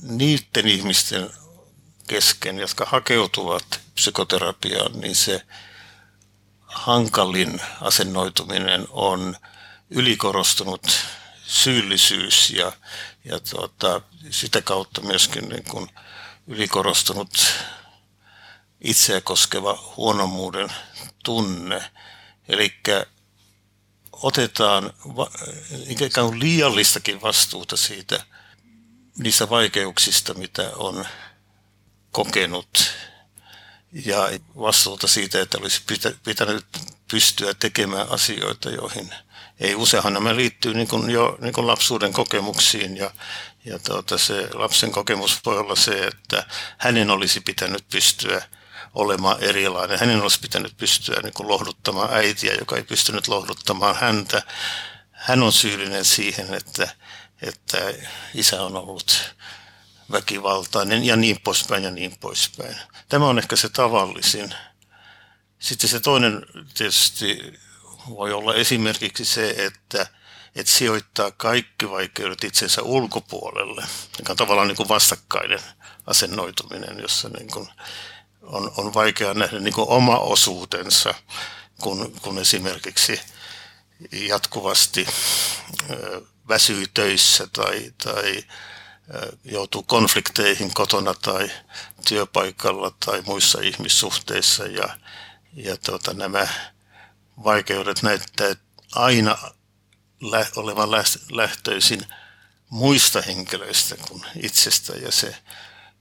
niiden 0.00 0.68
ihmisten 0.68 1.30
kesken, 2.06 2.58
jotka 2.58 2.84
hakeutuvat 2.84 3.80
psykoterapiaan, 3.94 5.00
niin 5.00 5.16
se 5.16 5.42
hankalin 6.60 7.60
asennoituminen 7.80 8.86
on 8.90 9.36
ylikorostunut 9.90 10.86
syyllisyys 11.46 12.50
ja, 12.50 12.72
ja 13.24 13.40
tuota, 13.40 14.00
sitä 14.30 14.62
kautta 14.62 15.00
myöskin 15.00 15.48
niin 15.48 15.64
kuin 15.64 15.90
ylikorostunut 16.46 17.30
itseä 18.80 19.20
koskeva 19.20 19.92
huonommuuden 19.96 20.68
tunne. 21.24 21.90
Eli 22.48 22.74
otetaan 24.12 24.92
ikään 25.88 26.26
kuin 26.28 26.40
liiallistakin 26.40 27.22
vastuuta 27.22 27.76
siitä 27.76 28.24
niistä 29.18 29.50
vaikeuksista, 29.50 30.34
mitä 30.34 30.70
on 30.76 31.06
kokenut 32.12 32.92
ja 33.92 34.30
vastuuta 34.58 35.06
siitä, 35.06 35.40
että 35.40 35.58
olisi 35.58 35.82
pitänyt 36.24 36.64
pystyä 37.10 37.54
tekemään 37.54 38.10
asioita, 38.10 38.70
joihin 38.70 39.14
ei 39.60 39.74
useinhan 39.74 40.12
nämä 40.12 40.36
liittyy 40.36 40.74
niin 40.74 40.88
kuin 40.88 41.10
jo 41.10 41.38
niin 41.40 41.52
kuin 41.52 41.66
lapsuuden 41.66 42.12
kokemuksiin 42.12 42.96
ja, 42.96 43.10
ja 43.64 43.78
tuota, 43.78 44.18
se 44.18 44.48
lapsen 44.54 44.92
kokemus 44.92 45.40
voi 45.46 45.58
olla 45.58 45.76
se, 45.76 46.06
että 46.06 46.46
hänen 46.78 47.10
olisi 47.10 47.40
pitänyt 47.40 47.88
pystyä 47.88 48.42
olemaan 48.94 49.42
erilainen. 49.42 49.98
Hänen 49.98 50.22
olisi 50.22 50.40
pitänyt 50.40 50.76
pystyä 50.76 51.20
niin 51.22 51.32
kuin 51.32 51.48
lohduttamaan 51.48 52.14
äitiä, 52.14 52.54
joka 52.54 52.76
ei 52.76 52.82
pystynyt 52.82 53.28
lohduttamaan 53.28 53.96
häntä. 53.96 54.42
Hän 55.12 55.42
on 55.42 55.52
syyllinen 55.52 56.04
siihen, 56.04 56.54
että, 56.54 56.88
että 57.42 57.78
isä 58.34 58.62
on 58.62 58.76
ollut 58.76 59.34
väkivaltainen 60.12 61.04
ja 61.04 61.16
niin 61.16 61.40
poispäin 61.40 61.84
ja 61.84 61.90
niin 61.90 62.16
poispäin. 62.20 62.76
Tämä 63.08 63.26
on 63.26 63.38
ehkä 63.38 63.56
se 63.56 63.68
tavallisin. 63.68 64.54
Sitten 65.58 65.90
se 65.90 66.00
toinen 66.00 66.46
tietysti 66.74 67.60
voi 68.08 68.32
olla 68.32 68.54
esimerkiksi 68.54 69.24
se, 69.24 69.54
että, 69.58 70.06
että 70.54 70.72
sijoittaa 70.72 71.30
kaikki 71.30 71.90
vaikeudet 71.90 72.44
itsensä 72.44 72.82
ulkopuolelle, 72.82 73.84
mikä 74.18 74.32
on 74.32 74.36
tavallaan 74.36 74.68
niin 74.68 74.76
kuin 74.76 74.88
vastakkainen 74.88 75.60
asennoituminen, 76.06 77.00
jossa 77.00 77.28
niin 77.28 77.50
kuin 77.50 77.68
on, 78.42 78.72
on 78.76 78.94
vaikea 78.94 79.34
nähdä 79.34 79.60
niin 79.60 79.74
kuin 79.74 79.88
oma 79.88 80.18
osuutensa, 80.18 81.14
kun, 81.80 82.12
kun 82.22 82.38
esimerkiksi 82.38 83.20
jatkuvasti 84.12 85.06
väsyy 86.48 86.86
töissä 86.94 87.46
tai, 87.52 87.92
tai 88.04 88.44
joutuu 89.44 89.82
konflikteihin 89.82 90.74
kotona 90.74 91.14
tai 91.14 91.50
työpaikalla 92.08 92.92
tai 93.04 93.22
muissa 93.26 93.60
ihmissuhteissa 93.60 94.66
ja, 94.66 94.98
ja 95.54 95.76
tuota, 95.76 96.14
nämä 96.14 96.48
vaikeudet 97.44 98.02
näyttää 98.02 98.54
aina 98.94 99.38
olevan 100.56 100.90
lähtöisin 101.32 102.00
muista 102.70 103.22
henkilöistä 103.22 103.96
kuin 104.08 104.22
itsestä 104.42 104.92
ja 104.92 105.12
se, 105.12 105.36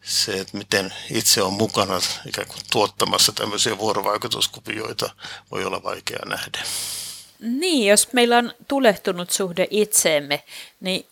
se, 0.02 0.40
että 0.40 0.58
miten 0.58 0.94
itse 1.10 1.42
on 1.42 1.54
mukana 1.54 2.02
ikään 2.26 2.48
kuin 2.48 2.62
tuottamassa 2.72 3.32
tämmöisiä 3.32 3.78
vuorovaikutuskuvioita, 3.78 5.16
voi 5.52 5.66
olla 5.66 5.84
vaikea 5.84 6.20
nähdä. 6.26 6.64
Niin, 7.40 7.90
jos 7.90 8.14
meillä 8.14 8.38
on 8.38 8.54
tulehtunut 8.68 9.30
suhde 9.30 9.68
itseemme, 9.70 10.44
niin, 10.80 11.06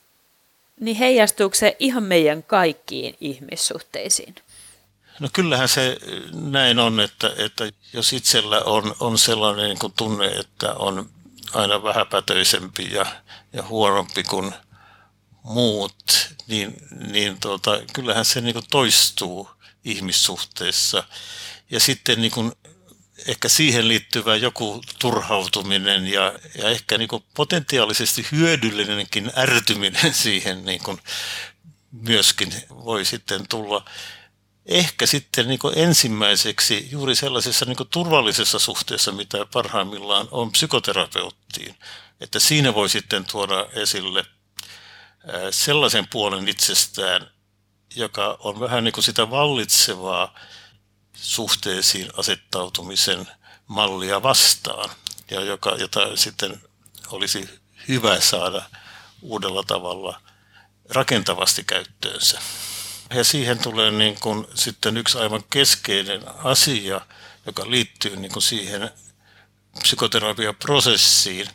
niin 0.79 0.97
heijastuuko 0.97 1.55
se 1.55 1.75
ihan 1.79 2.03
meidän 2.03 2.43
kaikkiin 2.43 3.15
ihmissuhteisiin? 3.21 4.35
No 5.19 5.29
kyllähän 5.33 5.69
se 5.69 5.97
näin 6.33 6.79
on, 6.79 6.99
että, 6.99 7.31
että 7.37 7.71
jos 7.93 8.13
itsellä 8.13 8.61
on, 8.61 8.95
on 8.99 9.17
sellainen 9.17 9.65
niin 9.65 9.79
kuin 9.79 9.93
tunne, 9.95 10.27
että 10.27 10.73
on 10.73 11.09
aina 11.53 11.83
vähäpätöisempi 11.83 12.89
ja, 12.91 13.05
ja 13.53 13.63
huonompi 13.63 14.23
kuin 14.23 14.53
muut, 15.43 15.95
niin, 16.47 16.75
niin 17.11 17.39
tota, 17.39 17.79
kyllähän 17.93 18.25
se 18.25 18.41
niin 18.41 18.53
kuin 18.53 18.65
toistuu 18.71 19.49
ihmissuhteessa. 19.85 21.03
Ja 21.69 21.79
sitten 21.79 22.21
niin 22.21 22.31
kuin 22.31 22.51
ehkä 23.27 23.49
siihen 23.49 23.87
liittyvä 23.87 24.35
joku 24.35 24.81
turhautuminen 24.99 26.07
ja, 26.07 26.33
ja 26.55 26.69
ehkä 26.69 26.97
niin 26.97 27.07
kuin 27.07 27.23
potentiaalisesti 27.33 28.27
hyödyllinenkin 28.31 29.31
ärtyminen 29.37 30.13
siihen 30.23 30.65
niin 30.65 30.83
kuin 30.83 30.97
myöskin 31.91 32.53
voi 32.69 33.05
sitten 33.05 33.47
tulla 33.47 33.85
ehkä 34.65 35.05
sitten 35.05 35.47
niin 35.47 35.59
ensimmäiseksi 35.75 36.87
juuri 36.91 37.15
sellaisessa 37.15 37.65
niin 37.65 37.77
turvallisessa 37.89 38.59
suhteessa, 38.59 39.11
mitä 39.11 39.45
parhaimmillaan 39.53 40.27
on 40.31 40.51
psykoterapeuttiin. 40.51 41.75
Että 42.21 42.39
siinä 42.39 42.73
voi 42.73 42.89
sitten 42.89 43.25
tuoda 43.25 43.65
esille 43.73 44.25
sellaisen 45.51 46.07
puolen 46.07 46.47
itsestään, 46.47 47.31
joka 47.95 48.37
on 48.39 48.59
vähän 48.59 48.83
niin 48.83 48.93
kuin 48.93 49.03
sitä 49.03 49.29
vallitsevaa 49.29 50.39
suhteisiin 51.15 52.09
asettautumisen 52.17 53.27
mallia 53.67 54.23
vastaan, 54.23 54.89
ja 55.31 55.41
joka, 55.41 55.69
jota 55.69 56.17
sitten 56.17 56.61
olisi 57.07 57.49
hyvä 57.87 58.19
saada 58.19 58.61
uudella 59.21 59.63
tavalla 59.63 60.21
rakentavasti 60.89 61.63
käyttöönsä. 61.63 62.39
Ja 63.13 63.23
siihen 63.23 63.59
tulee 63.59 63.91
niin 63.91 64.19
kuin 64.19 64.47
sitten 64.53 64.97
yksi 64.97 65.17
aivan 65.17 65.43
keskeinen 65.49 66.21
asia, 66.43 67.01
joka 67.45 67.69
liittyy 67.69 68.15
niin 68.15 68.31
kuin 68.31 68.43
siihen 68.43 68.91
psykoterapiaprosessiin. 69.79 71.47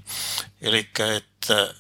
Eli 0.61 0.89
että 1.17 1.75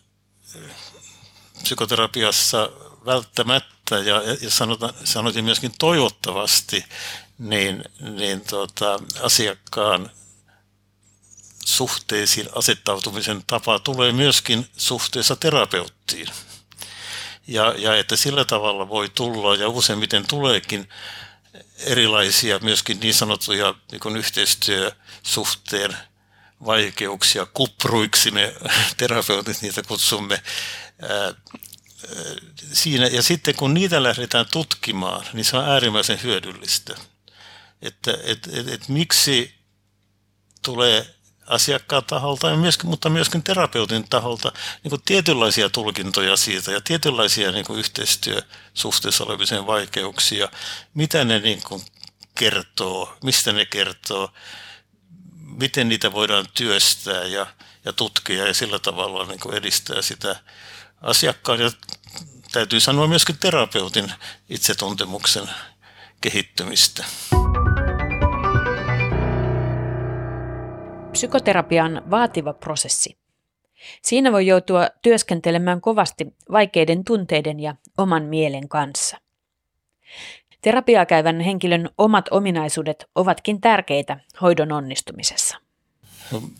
psykoterapiassa 1.62 2.70
välttämättä 3.06 3.98
ja, 3.98 4.22
ja 4.40 4.50
sanotaan, 4.50 4.94
sanotin 5.04 5.44
myöskin 5.44 5.72
toivottavasti, 5.78 6.84
niin, 7.38 7.84
niin 8.00 8.40
tuota, 8.40 9.00
asiakkaan 9.20 10.10
suhteisiin 11.64 12.48
asettautumisen 12.54 13.42
tapa 13.46 13.78
tulee 13.78 14.12
myöskin 14.12 14.68
suhteessa 14.76 15.36
terapeuttiin. 15.36 16.28
Ja, 17.46 17.74
ja 17.78 17.96
että 17.96 18.16
sillä 18.16 18.44
tavalla 18.44 18.88
voi 18.88 19.08
tulla 19.14 19.54
ja 19.54 19.68
useimmiten 19.68 20.26
tuleekin 20.26 20.88
erilaisia 21.78 22.58
myöskin 22.58 23.00
niin 23.00 23.14
sanottuja 23.14 23.74
niin 23.92 24.16
yhteistyösuhteen 24.16 25.96
vaikeuksia, 26.66 27.46
kupruiksi 27.46 28.30
me 28.30 28.54
terapeutit 28.96 29.62
niitä 29.62 29.82
kutsumme. 29.82 30.42
Siinä, 32.72 33.06
ja 33.06 33.22
sitten 33.22 33.54
kun 33.54 33.74
niitä 33.74 34.02
lähdetään 34.02 34.46
tutkimaan, 34.52 35.26
niin 35.32 35.44
se 35.44 35.56
on 35.56 35.68
äärimmäisen 35.68 36.22
hyödyllistä. 36.22 36.94
Että 37.82 38.18
et, 38.24 38.48
et, 38.52 38.68
et 38.68 38.88
miksi 38.88 39.54
tulee 40.62 41.14
asiakkaan 41.48 42.04
taholta, 42.04 42.50
ja 42.50 42.56
myöskin, 42.56 42.90
mutta 42.90 43.10
myöskin 43.10 43.42
terapeutin 43.42 44.08
taholta 44.10 44.52
niin 44.84 44.90
kuin 44.90 45.02
tietynlaisia 45.04 45.70
tulkintoja 45.70 46.36
siitä 46.36 46.72
ja 46.72 46.80
tietynlaisia 46.80 47.52
niin 47.52 47.64
kuin 47.64 47.78
yhteistyösuhteessa 47.78 49.24
olevisen 49.24 49.66
vaikeuksia, 49.66 50.48
mitä 50.94 51.24
ne 51.24 51.38
niin 51.38 51.62
kuin 51.62 51.82
kertoo, 52.38 53.16
mistä 53.22 53.52
ne 53.52 53.66
kertoo, 53.66 54.32
miten 55.58 55.88
niitä 55.88 56.12
voidaan 56.12 56.46
työstää 56.54 57.24
ja, 57.24 57.46
ja 57.84 57.92
tutkia 57.92 58.46
ja 58.46 58.54
sillä 58.54 58.78
tavalla 58.78 59.26
niin 59.26 59.40
kuin 59.40 59.54
edistää 59.54 60.02
sitä 60.02 60.36
asiakkaan 61.00 61.60
ja 61.60 61.70
täytyy 62.52 62.80
sanoa 62.80 63.06
myöskin 63.06 63.38
terapeutin 63.38 64.12
itsetuntemuksen 64.48 65.50
kehittymistä. 66.20 67.04
Psykoterapia 71.18 71.84
on 71.84 72.02
vaativa 72.10 72.52
prosessi. 72.52 73.18
Siinä 74.02 74.32
voi 74.32 74.46
joutua 74.46 74.88
työskentelemään 75.02 75.80
kovasti 75.80 76.26
vaikeiden 76.52 77.04
tunteiden 77.04 77.60
ja 77.60 77.74
oman 77.96 78.22
mielen 78.22 78.68
kanssa. 78.68 79.16
Terapiaa 80.62 81.06
käyvän 81.06 81.40
henkilön 81.40 81.90
omat 81.98 82.24
ominaisuudet 82.30 83.04
ovatkin 83.14 83.60
tärkeitä 83.60 84.20
hoidon 84.42 84.72
onnistumisessa. 84.72 85.58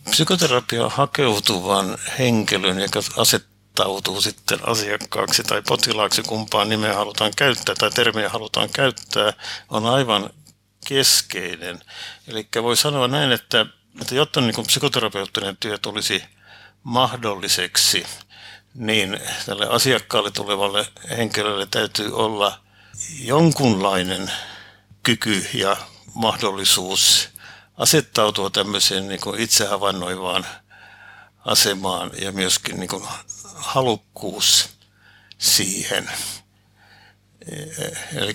Psykoterapia 0.09 0.89
hakeutuvan 0.89 1.97
henkilön, 2.19 2.79
joka 2.79 2.99
asettautuu 3.17 4.21
sitten 4.21 4.59
asiakkaaksi 4.69 5.43
tai 5.43 5.61
potilaaksi, 5.67 6.23
kumpaan 6.23 6.69
nimeä 6.69 6.93
halutaan 6.93 7.31
käyttää 7.37 7.75
tai 7.75 7.91
termiä 7.91 8.29
halutaan 8.29 8.69
käyttää, 8.73 9.33
on 9.69 9.85
aivan 9.85 10.29
keskeinen. 10.87 11.79
Eli 12.27 12.47
voi 12.63 12.77
sanoa 12.77 13.07
näin, 13.07 13.31
että, 13.31 13.65
että 14.01 14.15
jotta 14.15 14.41
niin 14.41 14.65
psykoterapeuttinen 14.67 15.57
työ 15.57 15.77
tulisi 15.77 16.23
mahdolliseksi, 16.83 18.05
niin 18.73 19.19
tälle 19.45 19.67
asiakkaalle 19.69 20.31
tulevalle 20.31 20.87
henkilölle 21.17 21.65
täytyy 21.65 22.15
olla 22.15 22.59
jonkunlainen 23.19 24.31
kyky 25.03 25.45
ja 25.53 25.77
mahdollisuus 26.13 27.29
asettautua 27.77 28.49
tämmöiseen 28.49 29.07
niin 29.07 29.21
kuin 29.21 29.49
asemaan 31.45 32.11
ja 32.21 32.31
myöskin 32.31 32.79
niin 32.79 32.89
kuin 32.89 33.03
halukkuus 33.55 34.69
siihen. 35.37 36.11
Eli 38.15 38.33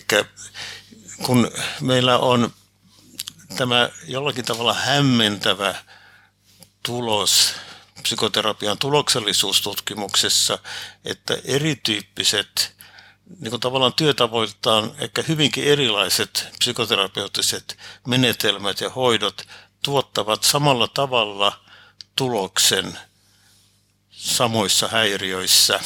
kun 1.23 1.51
meillä 1.81 2.19
on 2.19 2.53
tämä 3.57 3.89
jollakin 4.07 4.45
tavalla 4.45 4.75
hämmentävä 4.75 5.75
tulos 6.83 7.55
psykoterapian 8.03 8.79
tuloksellisuustutkimuksessa, 8.79 10.59
että 11.05 11.39
erityyppiset 11.45 12.75
niin 13.41 13.51
kuin 13.51 13.61
tavallaan 13.61 13.93
työtavoiltaan 13.93 14.93
ehkä 14.99 15.23
hyvinkin 15.29 15.65
erilaiset 15.65 16.49
psykoterapeuttiset 16.59 17.79
menetelmät 18.07 18.81
ja 18.81 18.91
hoidot 18.91 19.43
tuottavat 19.83 20.43
samalla 20.43 20.89
tavalla 20.89 21.61
tuloksen 22.17 22.99
samoissa 24.11 24.89
häiriöissä. 24.89 25.81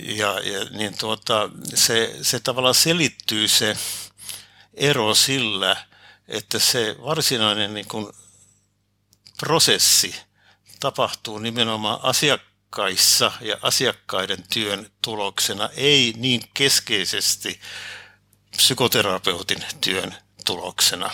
Ja, 0.00 0.40
ja 0.40 0.64
niin 0.70 0.98
tuota, 0.98 1.50
se, 1.74 2.16
se 2.22 2.40
tavallaan 2.40 2.74
selittyy 2.74 3.48
se 3.48 3.76
ero 4.74 5.14
sillä, 5.14 5.76
että 6.28 6.58
se 6.58 6.96
varsinainen 7.04 7.74
niin 7.74 7.88
kuin 7.88 8.12
prosessi 9.38 10.14
tapahtuu 10.80 11.38
nimenomaan 11.38 11.98
asiakkaissa 12.02 13.32
ja 13.40 13.56
asiakkaiden 13.62 14.44
työn 14.52 14.90
tuloksena, 15.02 15.68
ei 15.76 16.14
niin 16.16 16.42
keskeisesti 16.54 17.60
psykoterapeutin 18.56 19.64
työn 19.80 20.14
tuloksena. 20.46 21.10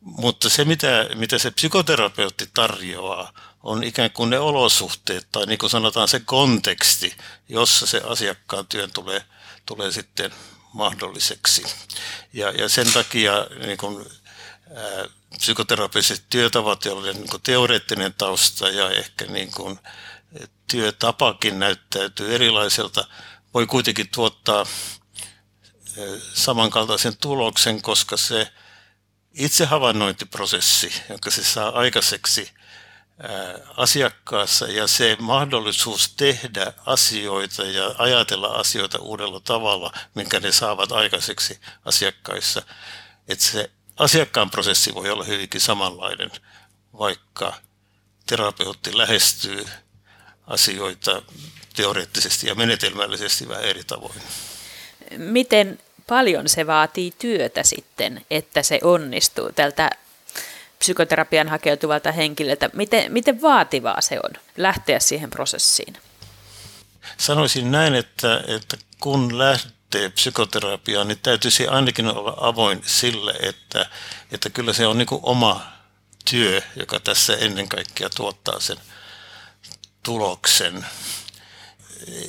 Mutta 0.00 0.50
se, 0.50 0.64
mitä, 0.64 1.08
mitä 1.14 1.38
se 1.38 1.50
psykoterapeutti 1.50 2.50
tarjoaa, 2.54 3.32
on 3.62 3.84
ikään 3.84 4.10
kuin 4.10 4.30
ne 4.30 4.38
olosuhteet 4.38 5.28
tai 5.32 5.46
niin 5.46 5.58
kuin 5.58 5.70
sanotaan 5.70 6.08
se 6.08 6.20
konteksti, 6.20 7.16
jossa 7.48 7.86
se 7.86 8.02
asiakkaan 8.06 8.66
työn 8.66 8.90
tulee, 8.92 9.24
tulee 9.66 9.92
sitten 9.92 10.32
mahdolliseksi. 10.72 11.62
Ja, 12.32 12.50
ja 12.50 12.68
sen 12.68 12.92
takia 12.92 13.46
niin 13.66 13.78
kuin, 13.78 14.06
ää, 14.76 15.04
psykoterapiset 15.38 16.24
työtavat, 16.30 16.84
joilla 16.84 17.08
on 17.08 17.16
niin 17.16 17.42
teoreettinen 17.42 18.14
tausta 18.14 18.68
ja 18.68 18.90
ehkä 18.90 19.24
niin 19.24 19.50
kuin 19.52 19.78
työtapakin 20.70 21.58
näyttäytyy 21.58 22.34
erilaiselta, 22.34 23.04
voi 23.54 23.66
kuitenkin 23.66 24.08
tuottaa 24.14 24.66
samankaltaisen 26.34 27.16
tuloksen, 27.16 27.82
koska 27.82 28.16
se 28.16 28.52
itse 29.34 29.64
havainnointiprosessi, 29.64 30.92
jonka 31.08 31.30
se 31.30 31.44
saa 31.44 31.78
aikaiseksi 31.78 32.50
asiakkaassa 33.76 34.66
ja 34.66 34.86
se 34.86 35.16
mahdollisuus 35.20 36.14
tehdä 36.16 36.72
asioita 36.86 37.62
ja 37.62 37.94
ajatella 37.98 38.48
asioita 38.48 38.98
uudella 38.98 39.40
tavalla, 39.40 39.92
minkä 40.14 40.40
ne 40.40 40.52
saavat 40.52 40.92
aikaiseksi 40.92 41.60
asiakkaissa, 41.84 42.62
että 43.28 43.44
se 43.44 43.70
asiakkaan 43.96 44.50
prosessi 44.50 44.94
voi 44.94 45.10
olla 45.10 45.24
hyvinkin 45.24 45.60
samanlainen, 45.60 46.30
vaikka 46.98 47.54
terapeutti 48.26 48.98
lähestyy 48.98 49.66
asioita 50.46 51.22
teoreettisesti 51.76 52.46
ja 52.46 52.54
menetelmällisesti 52.54 53.48
vähän 53.48 53.64
eri 53.64 53.84
tavoin. 53.84 54.22
Miten 55.16 55.78
paljon 56.08 56.48
se 56.48 56.66
vaatii 56.66 57.12
työtä 57.18 57.62
sitten, 57.62 58.26
että 58.30 58.62
se 58.62 58.80
onnistuu 58.82 59.52
tältä 59.52 59.90
psykoterapian 60.82 61.48
hakeutuvalta 61.48 62.12
henkilöltä? 62.12 62.70
Miten, 62.72 63.12
miten 63.12 63.42
vaativaa 63.42 64.00
se 64.00 64.18
on 64.22 64.30
lähteä 64.56 65.00
siihen 65.00 65.30
prosessiin? 65.30 65.96
Sanoisin 67.18 67.72
näin, 67.72 67.94
että, 67.94 68.44
että 68.46 68.76
kun 69.00 69.38
lähtee 69.38 70.08
psykoterapiaan, 70.08 71.08
niin 71.08 71.18
täytyisi 71.22 71.68
ainakin 71.68 72.06
olla 72.06 72.34
avoin 72.40 72.82
sille, 72.86 73.34
että, 73.40 73.86
että 74.32 74.50
kyllä 74.50 74.72
se 74.72 74.86
on 74.86 74.98
niin 74.98 75.08
oma 75.10 75.66
työ, 76.30 76.62
joka 76.76 77.00
tässä 77.00 77.36
ennen 77.36 77.68
kaikkea 77.68 78.10
tuottaa 78.10 78.60
sen 78.60 78.76
tuloksen. 80.02 80.86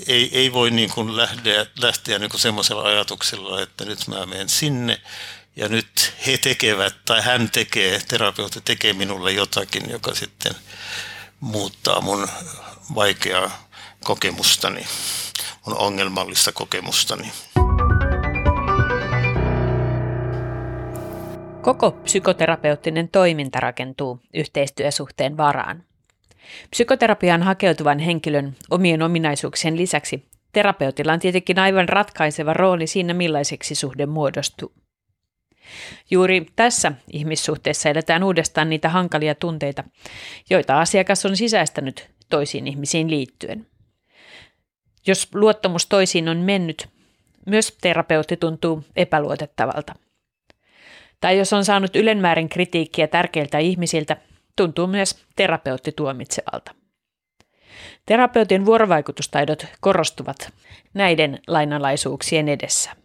Ei, 0.07 0.29
ei 0.37 0.53
voi 0.53 0.71
niin 0.71 0.89
kuin 0.89 1.17
lähteä, 1.17 1.65
lähteä 1.81 2.19
niin 2.19 2.29
kuin 2.29 2.41
semmoisella 2.41 2.83
ajatuksella, 2.83 3.61
että 3.61 3.85
nyt 3.85 4.07
mä 4.07 4.25
menen 4.25 4.49
sinne 4.49 5.01
ja 5.55 5.69
nyt 5.69 6.13
he 6.27 6.37
tekevät 6.37 6.95
tai 7.05 7.21
hän 7.21 7.49
tekee, 7.49 7.99
terapeutti 8.07 8.61
tekee 8.65 8.93
minulle 8.93 9.31
jotakin, 9.31 9.89
joka 9.89 10.15
sitten 10.15 10.53
muuttaa 11.39 12.01
mun 12.01 12.27
vaikeaa 12.95 13.67
kokemustani, 14.03 14.85
mun 15.65 15.77
ongelmallista 15.77 16.51
kokemustani. 16.51 17.31
Koko 21.61 21.91
psykoterapeuttinen 21.91 23.09
toiminta 23.09 23.59
rakentuu 23.59 24.19
yhteistyösuhteen 24.33 25.37
varaan. 25.37 25.83
Psykoterapiaan 26.69 27.43
hakeutuvan 27.43 27.99
henkilön 27.99 28.55
omien 28.69 29.01
ominaisuuksien 29.01 29.77
lisäksi 29.77 30.25
terapeutilla 30.53 31.13
on 31.13 31.19
tietenkin 31.19 31.59
aivan 31.59 31.89
ratkaiseva 31.89 32.53
rooli 32.53 32.87
siinä, 32.87 33.13
millaiseksi 33.13 33.75
suhde 33.75 34.05
muodostuu. 34.05 34.82
Juuri 36.11 36.45
tässä 36.55 36.91
ihmissuhteessa 37.11 37.89
eletään 37.89 38.23
uudestaan 38.23 38.69
niitä 38.69 38.89
hankalia 38.89 39.35
tunteita, 39.35 39.83
joita 40.49 40.81
asiakas 40.81 41.25
on 41.25 41.37
sisäistänyt 41.37 42.09
toisiin 42.29 42.67
ihmisiin 42.67 43.09
liittyen. 43.09 43.67
Jos 45.07 45.29
luottamus 45.33 45.85
toisiin 45.85 46.29
on 46.29 46.37
mennyt, 46.37 46.87
myös 47.45 47.77
terapeutti 47.81 48.37
tuntuu 48.37 48.83
epäluotettavalta. 48.95 49.95
Tai 51.21 51.37
jos 51.37 51.53
on 51.53 51.65
saanut 51.65 51.95
ylenmäärin 51.95 52.49
kritiikkiä 52.49 53.07
tärkeiltä 53.07 53.57
ihmisiltä, 53.57 54.17
tuntuu 54.55 54.87
myös 54.87 55.25
terapeutti 55.35 55.91
tuomitsevalta. 55.91 56.75
Terapeutin 58.05 58.65
vuorovaikutustaidot 58.65 59.65
korostuvat 59.79 60.53
näiden 60.93 61.39
lainalaisuuksien 61.47 62.49
edessä. 62.49 63.02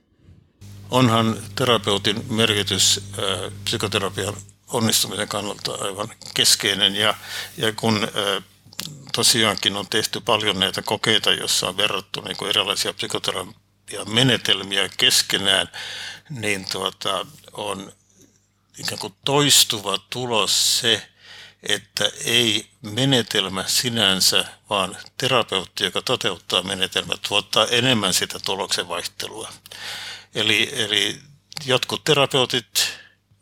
Onhan 0.90 1.42
terapeutin 1.54 2.24
merkitys 2.34 3.00
äh, 3.18 3.52
psykoterapian 3.64 4.36
onnistumisen 4.68 5.28
kannalta 5.28 5.72
aivan 5.72 6.08
keskeinen 6.34 6.96
ja, 6.96 7.14
ja 7.56 7.72
kun 7.72 8.04
äh, 8.04 8.44
tosiaankin 9.12 9.76
on 9.76 9.86
tehty 9.88 10.20
paljon 10.20 10.60
näitä 10.60 10.82
kokeita, 10.82 11.32
joissa 11.32 11.68
on 11.68 11.76
verrattu 11.76 12.20
niin 12.20 12.36
kuin 12.36 12.48
erilaisia 12.48 12.94
psykoterapian 12.94 14.10
menetelmiä 14.10 14.88
keskenään, 14.96 15.68
niin 16.30 16.66
tuota, 16.72 17.26
on 17.52 17.92
ikään 18.78 18.98
kuin 18.98 19.14
toistuva 19.24 19.98
tulos 20.10 20.80
se, 20.80 21.08
että 21.62 22.10
ei 22.24 22.66
menetelmä 22.82 23.64
sinänsä, 23.66 24.44
vaan 24.70 24.96
terapeutti, 25.18 25.84
joka 25.84 26.02
toteuttaa 26.02 26.62
menetelmät, 26.62 27.20
tuottaa 27.28 27.66
enemmän 27.66 28.14
sitä 28.14 28.38
tuloksen 28.44 28.88
vaihtelua. 28.88 29.52
Eli, 30.34 30.70
eli 30.72 31.20
jotkut 31.66 32.04
terapeutit 32.04 32.98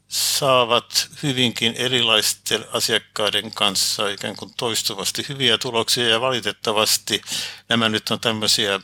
saavat 0.08 1.08
hyvinkin 1.22 1.74
erilaisten 1.74 2.64
asiakkaiden 2.72 3.50
kanssa 3.50 4.08
ikään 4.08 4.36
kuin 4.36 4.54
toistuvasti 4.56 5.26
hyviä 5.28 5.58
tuloksia 5.58 6.08
ja 6.08 6.20
valitettavasti 6.20 7.22
nämä 7.68 7.88
nyt 7.88 8.10
on 8.10 8.20
tämmöisiä, 8.20 8.80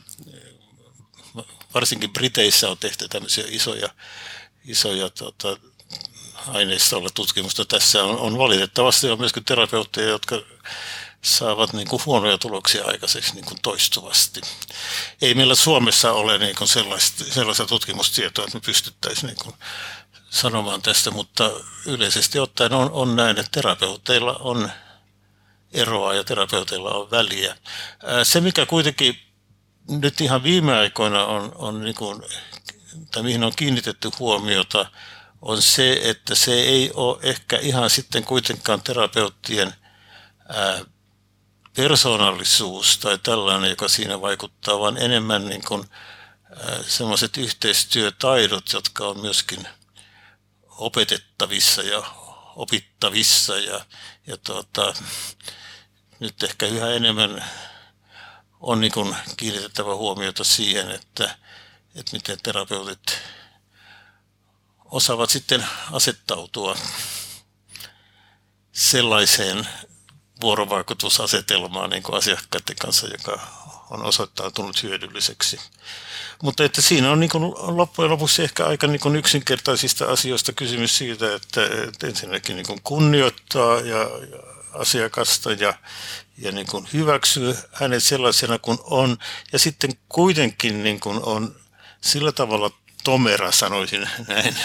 varsinkin 1.73 2.13
Briteissä 2.13 2.69
on 2.69 2.77
tehty 2.77 3.07
tämmöisiä 3.07 3.43
isoja, 3.47 3.89
isoja 4.65 5.09
tota, 5.09 5.57
aineistolla 6.47 7.09
tutkimusta. 7.13 7.65
Tässä 7.65 8.03
on, 8.03 8.17
on 8.17 8.37
valitettavasti 8.37 9.09
on 9.09 9.19
myöskin 9.19 9.45
terapeutteja, 9.45 10.09
jotka 10.09 10.41
saavat 11.23 11.73
niin 11.73 11.87
kuin 11.87 12.01
huonoja 12.05 12.37
tuloksia 12.37 12.85
aikaiseksi 12.85 13.33
niin 13.33 13.45
kuin 13.45 13.57
toistuvasti. 13.61 14.41
Ei 15.21 15.33
meillä 15.33 15.55
Suomessa 15.55 16.11
ole 16.11 16.37
niin 16.37 16.55
kuin 16.55 16.67
sellaista, 16.67 17.23
sellaista 17.23 17.65
tutkimustietoa, 17.65 18.45
että 18.45 18.57
me 18.57 18.61
pystyttäisiin 18.65 19.27
niin 19.27 19.37
kuin 19.43 19.55
sanomaan 20.29 20.81
tästä, 20.81 21.11
mutta 21.11 21.51
yleisesti 21.85 22.39
ottaen 22.39 22.73
on, 22.73 22.91
on 22.91 23.15
näin, 23.15 23.39
että 23.39 23.51
terapeuteilla 23.51 24.33
on 24.33 24.71
eroa 25.73 26.13
ja 26.13 26.23
terapeuteilla 26.23 26.89
on 26.91 27.11
väliä. 27.11 27.57
Se, 28.23 28.41
mikä 28.41 28.65
kuitenkin 28.65 29.19
nyt 29.89 30.21
ihan 30.21 30.43
viime 30.43 30.77
aikoina 30.77 31.25
on, 31.25 31.51
on 31.55 31.81
niin 31.81 31.95
kuin, 31.95 32.23
tai 33.11 33.23
mihin 33.23 33.43
on 33.43 33.53
kiinnitetty 33.55 34.11
huomiota, 34.19 34.85
on 35.41 35.61
se, 35.61 36.01
että 36.03 36.35
se 36.35 36.53
ei 36.53 36.91
ole 36.93 37.17
ehkä 37.21 37.57
ihan 37.57 37.89
sitten 37.89 38.23
kuitenkaan 38.23 38.81
terapeuttien 38.81 39.73
persoonallisuus 41.75 42.97
tai 42.97 43.17
tällainen, 43.17 43.69
joka 43.69 43.87
siinä 43.87 44.21
vaikuttaa, 44.21 44.79
vaan 44.79 44.97
enemmän 44.97 45.45
niin 45.45 45.63
kuin, 45.67 45.89
semmoiset 46.87 47.37
yhteistyötaidot, 47.37 48.73
jotka 48.73 49.07
on 49.07 49.19
myöskin 49.19 49.67
opetettavissa 50.67 51.81
ja 51.81 52.03
opittavissa 52.55 53.57
ja, 53.57 53.85
ja 54.27 54.37
tuota, 54.37 54.93
nyt 56.19 56.43
ehkä 56.43 56.65
yhä 56.65 56.89
enemmän 56.89 57.45
on 58.59 58.81
niin 58.81 58.91
kuin 58.91 59.15
kiinnitettävä 59.37 59.95
huomiota 59.95 60.43
siihen, 60.43 60.91
että, 60.91 61.37
että 61.95 62.11
miten 62.13 62.37
terapeutit 62.43 63.19
osaavat 64.85 65.29
sitten 65.29 65.67
asettautua 65.91 66.77
sellaiseen 68.71 69.67
vuorovaikutusasetelmaan 70.41 71.89
niin 71.89 72.03
kuin 72.03 72.17
asiakkaiden 72.17 72.75
kanssa, 72.81 73.07
joka 73.07 73.39
on 73.89 74.03
osoittautunut 74.03 74.83
hyödylliseksi. 74.83 75.59
Mutta 76.41 76.63
että 76.63 76.81
siinä 76.81 77.11
on 77.11 77.19
niin 77.19 77.29
kuin 77.29 77.43
loppujen 77.77 78.11
lopuksi 78.11 78.43
ehkä 78.43 78.65
aika 78.65 78.87
niin 78.87 78.99
kuin 78.99 79.15
yksinkertaisista 79.15 80.05
asioista 80.05 80.53
kysymys 80.53 80.97
siitä, 80.97 81.35
että, 81.35 81.61
että 81.87 82.07
ensinnäkin 82.07 82.55
niin 82.55 82.65
kuin 82.65 82.79
kunnioittaa 82.83 83.79
ja, 83.79 83.97
ja 83.97 84.53
asiakasta 84.73 85.51
ja, 85.51 85.73
ja 86.37 86.51
niin 86.51 86.67
kuin 86.67 86.87
hyväksyy 86.93 87.55
hänet 87.71 88.03
sellaisena 88.03 88.59
kuin 88.59 88.77
on. 88.83 89.17
Ja 89.51 89.59
sitten 89.59 89.91
kuitenkin 90.09 90.83
niin 90.83 90.99
kuin 90.99 91.23
on 91.23 91.55
sillä 92.01 92.31
tavalla 92.31 92.71
tomera, 93.03 93.51
sanoisin 93.51 94.09
näin 94.27 94.55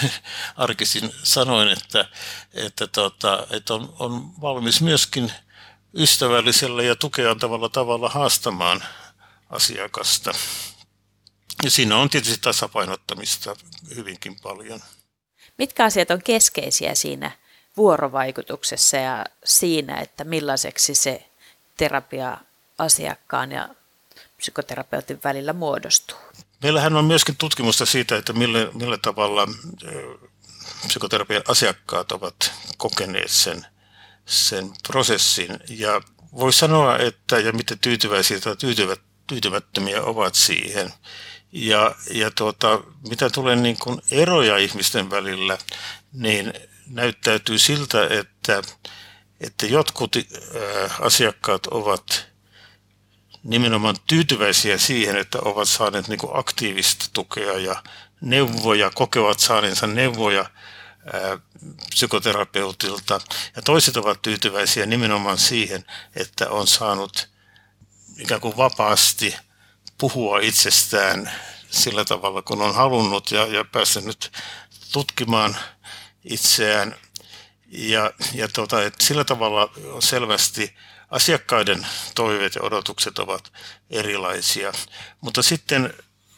arkisin 0.57 1.13
sanoin, 1.23 1.69
että, 1.69 2.05
että, 2.53 2.87
tota, 2.87 3.47
että 3.49 3.73
on, 3.73 3.95
on 3.99 4.41
valmis 4.41 4.81
myöskin 4.81 5.31
ystävällisellä 5.93 6.83
ja 6.83 6.95
tukeantavalla 6.95 7.69
tavalla 7.69 8.09
haastamaan 8.09 8.83
asiakasta. 9.49 10.33
Ja 11.63 11.71
siinä 11.71 11.97
on 11.97 12.09
tietysti 12.09 12.37
tasapainottamista 12.41 13.55
hyvinkin 13.95 14.35
paljon. 14.43 14.79
Mitkä 15.57 15.85
asiat 15.85 16.11
on 16.11 16.21
keskeisiä 16.23 16.95
siinä 16.95 17.31
vuorovaikutuksessa 17.77 18.97
ja 18.97 19.25
siinä, 19.43 19.97
että 19.99 20.23
millaiseksi 20.23 20.95
se 20.95 21.29
terapia 21.77 22.37
asiakkaan 22.77 23.51
ja 23.51 23.69
psykoterapeutin 24.37 25.19
välillä 25.23 25.53
muodostuu? 25.53 26.17
Meillähän 26.63 26.95
on 26.95 27.05
myöskin 27.05 27.35
tutkimusta 27.37 27.85
siitä, 27.85 28.17
että 28.17 28.33
millä, 28.33 28.59
millä 28.73 28.97
tavalla 28.97 29.47
psykoterapian 30.87 31.43
asiakkaat 31.47 32.11
ovat 32.11 32.53
kokeneet 32.77 33.31
sen, 33.31 33.65
sen 34.29 34.71
prosessin. 34.87 35.59
Ja 35.69 36.01
voi 36.33 36.53
sanoa, 36.53 36.97
että 36.97 37.39
ja 37.39 37.51
miten 37.51 37.79
tyytyväisiä 37.79 38.39
tai 38.39 38.55
tyytyvät, 38.55 39.01
tyytymättömiä 39.27 40.03
ovat 40.03 40.35
siihen. 40.35 40.93
Ja, 41.51 41.95
ja 42.11 42.31
tuota, 42.31 42.81
mitä 43.09 43.29
tulee 43.29 43.55
niin 43.55 43.77
kuin 43.77 44.01
eroja 44.11 44.57
ihmisten 44.57 45.09
välillä, 45.09 45.57
niin 46.13 46.53
näyttäytyy 46.87 47.59
siltä, 47.59 48.07
että, 48.09 48.61
että 49.41 49.65
jotkut 49.65 50.15
äh, 50.15 51.01
asiakkaat 51.01 51.67
ovat 51.67 52.27
nimenomaan 53.43 53.95
tyytyväisiä 54.07 54.77
siihen, 54.77 55.17
että 55.17 55.39
ovat 55.41 55.69
saaneet 55.69 56.07
niin 56.07 56.19
kuin 56.19 56.37
aktiivista 56.37 57.05
tukea 57.13 57.59
ja 57.59 57.83
neuvoja, 58.21 58.91
kokevat 58.95 59.39
saaneensa 59.39 59.87
neuvoja 59.87 60.45
psykoterapeutilta. 61.89 63.21
Ja 63.55 63.61
toiset 63.61 63.97
ovat 63.97 64.21
tyytyväisiä 64.21 64.85
nimenomaan 64.85 65.37
siihen, 65.37 65.85
että 66.15 66.49
on 66.49 66.67
saanut 66.67 67.29
ikään 68.17 68.41
kuin 68.41 68.57
vapaasti 68.57 69.35
puhua 69.97 70.39
itsestään 70.39 71.31
sillä 71.71 72.05
tavalla, 72.05 72.41
kun 72.41 72.61
on 72.61 72.75
halunnut 72.75 73.31
ja, 73.31 73.47
ja 73.47 73.65
päässyt 73.65 74.31
tutkimaan 74.91 75.57
itseään. 76.23 76.95
Ja, 77.71 78.11
ja 78.33 78.47
tota, 78.47 78.83
että 78.83 79.05
sillä 79.05 79.23
tavalla 79.23 79.71
on 79.91 80.01
selvästi 80.01 80.75
asiakkaiden 81.09 81.87
toiveet 82.15 82.55
ja 82.55 82.61
odotukset 82.61 83.19
ovat 83.19 83.53
erilaisia. 83.89 84.73
Mutta 85.21 85.43
sitten 85.43 85.93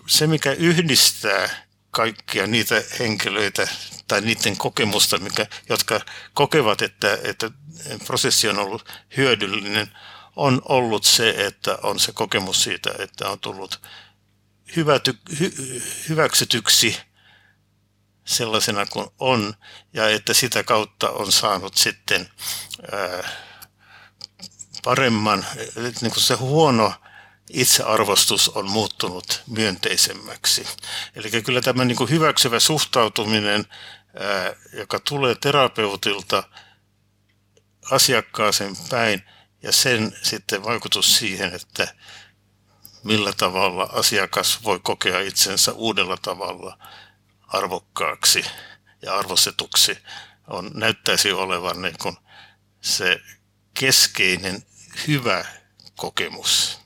se, 0.08 0.28
mikä 0.28 0.52
yhdistää 0.52 1.66
kaikkia 1.91 2.47
niitä 2.47 2.84
henkilöitä 2.99 3.67
tai 4.08 4.21
niiden 4.21 4.58
kokemusta, 4.58 5.17
mikä, 5.17 5.45
jotka 5.69 6.01
kokevat, 6.34 6.82
että, 6.82 7.17
että 7.23 7.51
prosessi 8.08 8.49
on 8.49 8.60
ollut 8.60 8.89
hyödyllinen, 9.17 9.97
on 10.36 10.62
ollut 10.65 11.04
se, 11.04 11.30
että 11.30 11.77
on 11.84 11.99
se 11.99 12.12
kokemus 12.12 12.63
siitä, 12.63 12.91
että 12.99 13.30
on 13.30 13.39
tullut 13.39 13.82
hyväty, 14.75 15.17
hy, 15.39 15.54
hyväksytyksi 16.10 16.97
sellaisena 18.25 18.86
kuin 18.86 19.08
on, 19.19 19.54
ja 19.93 20.10
että 20.10 20.34
sitä 20.34 20.63
kautta 20.63 21.10
on 21.10 21.32
saanut 21.32 21.77
sitten 21.77 22.30
ää, 22.91 23.30
paremman, 24.84 25.45
niin 25.75 26.12
kuin 26.12 26.23
se 26.23 26.34
huono 26.34 26.93
itsearvostus 27.54 28.50
on 28.50 28.70
muuttunut 28.70 29.44
myönteisemmäksi. 29.48 30.68
Eli 31.16 31.42
kyllä 31.42 31.62
tämä 31.62 31.86
niin 31.86 32.10
hyväksyvä 32.10 32.60
suhtautuminen, 32.60 33.66
joka 34.74 35.00
tulee 35.00 35.36
terapeutilta 35.36 36.44
asiakkaaseen 37.92 38.76
päin, 38.90 39.24
ja 39.64 39.72
sen 39.72 40.18
sitten 40.22 40.64
vaikutus 40.64 41.18
siihen, 41.18 41.56
että 41.56 41.96
millä 43.04 43.34
tavalla 43.38 43.90
asiakas 43.94 44.64
voi 44.64 44.80
kokea 44.84 45.20
itsensä 45.20 45.74
uudella 45.74 46.18
tavalla 46.18 46.78
arvokkaaksi 47.48 48.46
ja 49.02 49.16
arvostetuksi, 49.16 49.98
on, 50.48 50.72
näyttäisi 50.74 51.32
olevan 51.32 51.82
niin 51.82 51.98
kuin 52.02 52.18
se 52.82 53.22
keskeinen 53.74 54.66
hyvä 55.08 55.46
kokemus, 55.96 56.81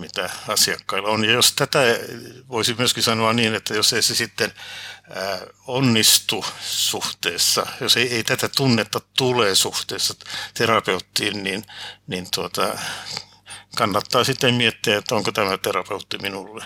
mitä 0.00 0.30
asiakkailla 0.48 1.08
on. 1.08 1.24
Ja 1.24 1.32
jos 1.32 1.52
tätä 1.52 1.78
voisi 2.48 2.74
myöskin 2.78 3.02
sanoa 3.02 3.32
niin, 3.32 3.54
että 3.54 3.74
jos 3.74 3.92
ei 3.92 4.02
se 4.02 4.14
sitten 4.14 4.52
onnistu 5.66 6.44
suhteessa, 6.60 7.66
jos 7.80 7.96
ei, 7.96 8.14
ei 8.14 8.24
tätä 8.24 8.48
tunnetta 8.56 9.00
tule 9.16 9.54
suhteessa 9.54 10.14
terapeuttiin, 10.54 11.44
niin, 11.44 11.64
niin 12.06 12.26
tuota, 12.34 12.78
kannattaa 13.76 14.24
sitten 14.24 14.54
miettiä, 14.54 14.98
että 14.98 15.14
onko 15.14 15.32
tämä 15.32 15.58
terapeutti 15.58 16.18
minulle 16.18 16.64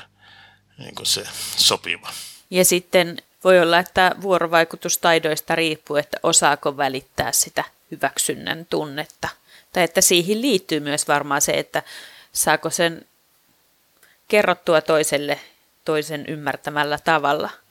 niin 0.78 0.94
se 1.02 1.24
sopiva. 1.56 2.12
Ja 2.50 2.64
sitten 2.64 3.22
voi 3.44 3.60
olla, 3.60 3.78
että 3.78 4.14
vuorovaikutustaidoista 4.22 5.54
riippuu, 5.54 5.96
että 5.96 6.16
osaako 6.22 6.76
välittää 6.76 7.32
sitä 7.32 7.64
hyväksynnän 7.90 8.66
tunnetta. 8.70 9.28
Tai 9.72 9.82
että 9.82 10.00
siihen 10.00 10.42
liittyy 10.42 10.80
myös 10.80 11.08
varmaan 11.08 11.42
se, 11.42 11.52
että 11.52 11.82
saako 12.32 12.70
sen 12.70 13.06
kerrottua 14.28 14.80
toiselle 14.80 15.40
toisen 15.84 16.24
ymmärtämällä 16.28 16.98
tavalla– 16.98 17.50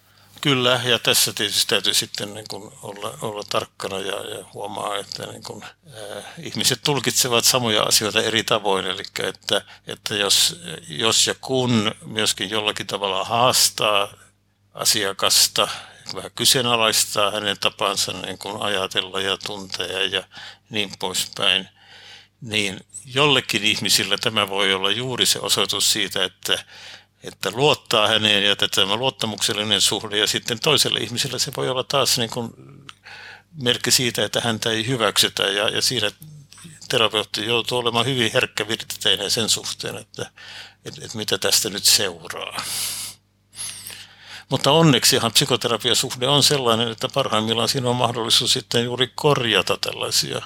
Kyllä, 0.43 0.81
ja 0.83 0.99
tässä 0.99 1.33
tietysti 1.33 1.67
täytyy 1.67 1.93
sitten 1.93 2.33
niin 2.33 2.45
kuin 2.49 2.73
olla, 2.81 3.17
olla 3.21 3.43
tarkkana 3.49 3.99
ja, 3.99 4.29
ja 4.29 4.45
huomaa, 4.53 4.97
että 4.97 5.25
niin 5.25 5.43
kuin, 5.43 5.63
äh, 5.63 6.23
ihmiset 6.37 6.79
tulkitsevat 6.83 7.45
samoja 7.45 7.83
asioita 7.83 8.21
eri 8.21 8.43
tavoin. 8.43 8.85
Eli 8.85 9.03
että, 9.19 9.61
että 9.87 10.15
jos, 10.15 10.61
jos 10.87 11.27
ja 11.27 11.35
kun 11.41 11.91
myöskin 12.05 12.49
jollakin 12.49 12.87
tavalla 12.87 13.23
haastaa 13.23 14.13
asiakasta, 14.73 15.67
vähän 16.15 16.31
kyseenalaistaa 16.35 17.31
hänen 17.31 17.57
tapansa 17.59 18.11
niin 18.11 18.37
kuin 18.37 18.61
ajatella 18.61 19.21
ja 19.21 19.37
tuntea 19.37 20.03
ja 20.03 20.23
niin 20.69 20.91
poispäin, 20.99 21.69
niin 22.41 22.79
jollekin 23.05 23.63
ihmisillä 23.63 24.17
tämä 24.17 24.49
voi 24.49 24.73
olla 24.73 24.91
juuri 24.91 25.25
se 25.25 25.39
osoitus 25.39 25.91
siitä, 25.91 26.23
että 26.23 26.65
että 27.23 27.51
luottaa 27.51 28.07
häneen 28.07 28.43
ja 28.43 28.55
tämä 28.55 28.95
luottamuksellinen 28.95 29.81
suhde 29.81 30.17
ja 30.17 30.27
sitten 30.27 30.59
toiselle 30.59 30.99
ihmiselle 30.99 31.39
se 31.39 31.51
voi 31.57 31.69
olla 31.69 31.83
taas 31.83 32.17
niin 32.17 32.29
kuin 32.29 32.53
merkki 33.61 33.91
siitä, 33.91 34.25
että 34.25 34.41
häntä 34.41 34.71
ei 34.71 34.87
hyväksytä 34.87 35.43
ja, 35.43 35.69
ja 35.69 35.81
siinä 35.81 36.11
terapeutti 36.89 37.45
joutuu 37.45 37.77
olemaan 37.77 38.05
hyvin 38.05 38.31
herkkävirteinen 38.33 39.31
sen 39.31 39.49
suhteen, 39.49 39.97
että, 39.97 40.31
että, 40.85 41.05
että 41.05 41.17
mitä 41.17 41.37
tästä 41.37 41.69
nyt 41.69 41.83
seuraa. 41.83 42.63
Mutta 44.49 44.71
onneksi 44.71 45.15
ihan 45.15 45.31
psykoterapiasuhde 45.31 46.27
on 46.27 46.43
sellainen, 46.43 46.91
että 46.91 47.09
parhaimmillaan 47.13 47.69
siinä 47.69 47.89
on 47.89 47.95
mahdollisuus 47.95 48.53
sitten 48.53 48.83
juuri 48.83 49.11
korjata 49.15 49.77
tällaisia 49.81 50.41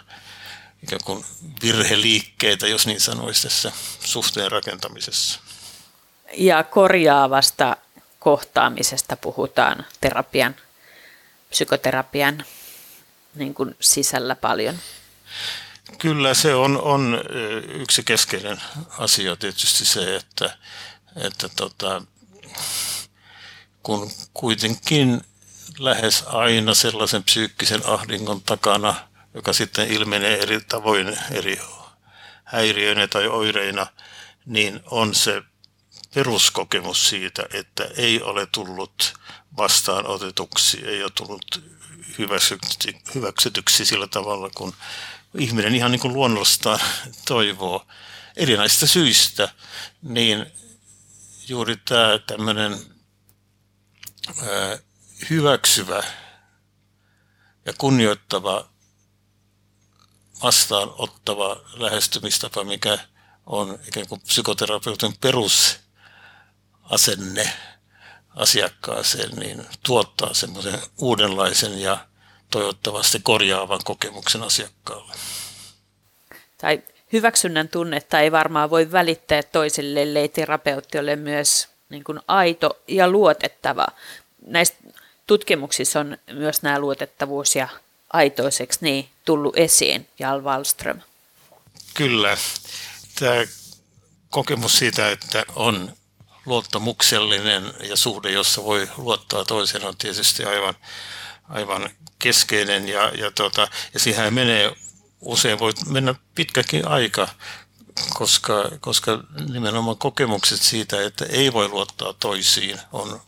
ikään 0.88 1.04
kuin 1.06 1.26
virheliikkeitä, 1.64 2.68
jos 2.68 2.88
niin 2.88 3.02
sanoisi 3.02 3.44
tässä 3.44 3.72
suhteen 4.00 4.52
rakentamisessa. 4.52 5.40
Ja 6.38 6.64
korjaavasta 6.64 7.78
kohtaamisesta 8.20 9.18
puhutaan 9.18 9.86
terapian, 10.02 10.56
psykoterapian 11.50 12.46
niin 13.36 13.54
kuin 13.54 13.76
sisällä 13.80 14.36
paljon. 14.36 14.76
Kyllä 15.98 16.34
se 16.34 16.56
on, 16.56 16.82
on 16.82 17.22
yksi 17.68 18.04
keskeinen 18.04 18.62
asia 18.98 19.36
tietysti 19.36 19.86
se, 19.86 20.16
että, 20.16 20.58
että 21.16 21.50
tota, 21.50 22.02
kun 23.84 24.12
kuitenkin 24.34 25.22
lähes 25.80 26.24
aina 26.28 26.74
sellaisen 26.74 27.24
psyykkisen 27.24 27.82
ahdingon 27.86 28.42
takana, 28.42 29.07
joka 29.38 29.54
sitten 29.54 29.88
ilmenee 29.88 30.42
eri 30.42 30.62
tavoin 30.62 31.18
eri 31.32 31.60
häiriöinä 32.44 33.08
tai 33.08 33.28
oireina, 33.28 33.88
niin 34.46 34.80
on 34.86 35.16
se 35.16 35.44
peruskokemus 36.14 37.10
siitä, 37.10 37.46
että 37.54 37.90
ei 37.98 38.22
ole 38.22 38.48
tullut 38.52 39.14
vastaanotetuksi, 39.58 40.86
ei 40.86 41.04
ole 41.04 41.12
tullut 41.16 41.64
hyväksytyksi, 42.18 42.98
hyväksytyksi 43.16 43.86
sillä 43.86 44.08
tavalla, 44.08 44.50
kun 44.56 44.74
ihminen 45.38 45.76
ihan 45.76 45.92
niin 45.92 46.00
kuin 46.00 46.14
luonnostaan 46.14 46.80
toivoo 47.28 47.88
erinäisistä 48.36 48.88
syistä, 48.88 49.50
niin 50.02 50.46
juuri 51.48 51.78
tämä 51.78 52.20
tämmöinen 52.28 52.78
hyväksyvä 55.30 56.04
ja 57.66 57.74
kunnioittava 57.78 58.77
vastaanottava 60.44 61.62
lähestymistapa, 61.74 62.64
mikä 62.64 62.98
on 63.46 63.80
ikään 63.88 64.08
kuin 64.08 64.22
psykoterapeutin 64.22 65.14
perusasenne 65.22 67.50
asiakkaaseen, 68.36 69.30
niin 69.30 69.66
tuottaa 69.86 70.34
semmoisen 70.34 70.80
uudenlaisen 70.98 71.82
ja 71.82 71.98
toivottavasti 72.52 73.20
korjaavan 73.24 73.82
kokemuksen 73.84 74.44
asiakkaalle. 74.44 75.14
Tai 76.58 76.84
hyväksynnän 77.14 77.70
tunnetta 77.70 78.20
ei 78.20 78.32
varmaan 78.32 78.70
voi 78.70 78.92
välittää 78.92 79.44
toisille, 79.44 80.02
ellei 80.02 80.32
ole 81.00 81.16
myös 81.16 81.68
niin 81.90 82.04
kuin 82.04 82.20
aito 82.28 82.78
ja 82.88 83.10
luotettava. 83.10 83.88
Näistä 84.46 84.78
tutkimuksissa 85.28 86.00
on 86.00 86.18
myös 86.34 86.62
nämä 86.62 86.80
luotettavuus 86.80 87.56
ja 87.56 87.68
aitoiseksi 88.18 88.80
niin 88.82 89.10
tullut 89.26 89.58
esiin, 89.58 90.08
Jal 90.20 90.42
Wallström. 90.42 91.02
Kyllä. 91.94 92.38
Tämä 93.20 93.46
kokemus 94.30 94.78
siitä, 94.78 95.12
että 95.12 95.46
on 95.56 95.94
luottamuksellinen 96.46 97.74
ja 97.90 97.96
suhde, 97.96 98.32
jossa 98.32 98.64
voi 98.64 98.90
luottaa 98.98 99.46
toiseen, 99.46 99.86
on 99.86 99.98
tietysti 99.98 100.44
aivan, 100.44 100.74
aivan 101.50 101.90
keskeinen 102.20 102.90
ja, 102.90 103.12
ja, 103.16 103.32
tota, 103.32 103.68
ja 103.94 104.00
siihen 104.00 104.34
menee 104.34 104.72
usein 105.22 105.60
voi 105.60 105.74
mennä 105.90 106.16
pitkäkin 106.36 106.88
aika, 106.88 107.28
koska, 108.14 108.72
koska 108.80 109.24
nimenomaan 109.54 109.98
kokemukset 109.98 110.62
siitä, 110.62 111.06
että 111.06 111.26
ei 111.30 111.54
voi 111.54 111.68
luottaa 111.68 112.14
toisiin, 112.14 112.80
on 112.92 113.22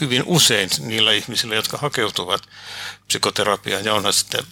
hyvin 0.00 0.22
usein 0.26 0.70
niillä 0.78 1.12
ihmisillä, 1.12 1.54
jotka 1.54 1.78
hakeutuvat 1.78 2.42
psykoterapiaan, 3.10 3.84
ja 3.84 3.94
onhan 3.94 4.12
sitten 4.12 4.44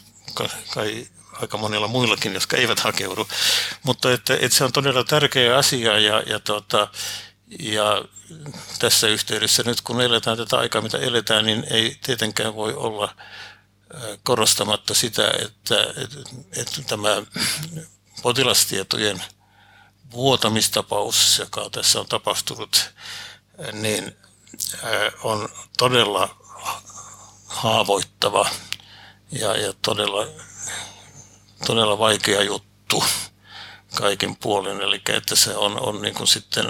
kai 0.74 1.08
aika 1.32 1.56
monilla 1.56 1.88
muillakin, 1.88 2.34
jotka 2.34 2.56
eivät 2.56 2.80
hakeudu. 2.80 3.28
Mutta 3.82 4.12
että, 4.12 4.34
että 4.34 4.58
se 4.58 4.64
on 4.64 4.72
todella 4.72 5.04
tärkeä 5.04 5.56
asia, 5.56 5.98
ja, 5.98 6.22
ja, 6.26 6.40
tota, 6.40 6.88
ja 7.60 8.04
tässä 8.78 9.06
yhteydessä 9.06 9.62
nyt 9.66 9.80
kun 9.80 10.00
eletään 10.00 10.36
tätä 10.36 10.58
aikaa, 10.58 10.82
mitä 10.82 10.98
eletään, 10.98 11.46
niin 11.46 11.66
ei 11.70 11.98
tietenkään 12.02 12.54
voi 12.54 12.74
olla 12.74 13.16
korostamatta 14.22 14.94
sitä, 14.94 15.30
että, 15.42 15.86
että, 15.96 16.18
että 16.56 16.82
tämä 16.82 17.22
potilastietojen 18.22 19.24
vuotamistapaus, 20.12 21.38
joka 21.38 21.70
tässä 21.70 22.00
on 22.00 22.06
tapahtunut, 22.06 22.90
niin 23.72 24.16
on 25.22 25.48
todella 25.78 26.47
haavoittava 27.48 28.50
ja, 29.32 29.56
ja 29.56 29.72
todella, 29.82 30.26
todella 31.66 31.98
vaikea 31.98 32.42
juttu 32.42 33.04
kaiken 33.94 34.36
puolin. 34.36 34.80
Eli 34.80 35.00
että 35.08 35.36
se 35.36 35.56
on, 35.56 35.80
on 35.80 36.02
niin 36.02 36.14
kuin 36.14 36.26
sitten 36.26 36.64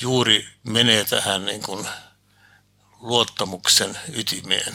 juuri 0.00 0.46
menee 0.64 1.04
tähän 1.04 1.44
niin 1.44 1.62
kuin 1.62 1.86
luottamuksen 3.00 3.98
ytimeen. 4.14 4.74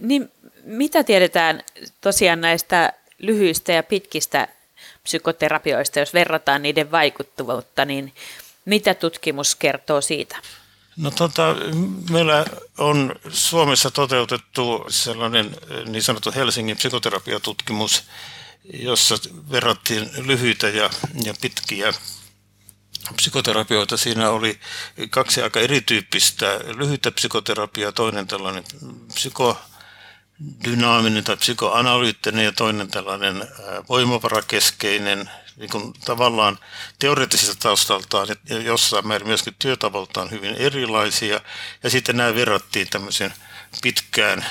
Niin 0.00 0.32
mitä 0.64 1.04
tiedetään 1.04 1.62
tosiaan 2.00 2.40
näistä 2.40 2.92
lyhyistä 3.18 3.72
ja 3.72 3.82
pitkistä 3.82 4.48
psykoterapioista, 5.02 5.98
jos 5.98 6.14
verrataan 6.14 6.62
niiden 6.62 6.90
vaikuttavuutta, 6.90 7.84
niin 7.84 8.14
mitä 8.64 8.94
tutkimus 8.94 9.54
kertoo 9.54 10.00
siitä? 10.00 10.36
No 10.98 11.10
tota, 11.10 11.56
meillä 12.10 12.44
on 12.78 13.14
Suomessa 13.30 13.90
toteutettu 13.90 14.86
sellainen 14.88 15.56
niin 15.86 16.02
sanottu 16.02 16.32
Helsingin 16.34 16.76
psykoterapiatutkimus, 16.76 18.04
jossa 18.72 19.14
verrattiin 19.50 20.10
lyhyitä 20.26 20.68
ja, 20.68 20.90
ja 21.24 21.34
pitkiä 21.40 21.92
psykoterapioita. 23.16 23.96
Siinä 23.96 24.30
oli 24.30 24.60
kaksi 25.10 25.42
aika 25.42 25.60
erityyppistä 25.60 26.60
lyhyttä 26.76 27.10
psykoterapiaa, 27.10 27.92
toinen 27.92 28.26
tällainen 28.26 28.64
psyko 29.14 29.58
dynaaminen 30.64 31.24
tai 31.24 31.36
psykoanalyyttinen 31.36 32.44
ja 32.44 32.52
toinen 32.52 32.88
tällainen 32.88 33.48
voimavarakeskeinen, 33.88 35.30
niin 35.56 35.70
kuin 35.70 35.92
tavallaan 36.04 36.58
teoreettisesta 36.98 37.56
taustaltaan 37.62 38.28
ja 38.48 38.58
jossain 38.58 39.08
määrin 39.08 39.28
myöskin 39.28 39.54
työtavaltaan 39.58 40.30
hyvin 40.30 40.54
erilaisia. 40.54 41.40
Ja 41.82 41.90
sitten 41.90 42.16
nämä 42.16 42.34
verrattiin 42.34 42.88
tämmöisen 42.90 43.34
pitkään 43.82 44.46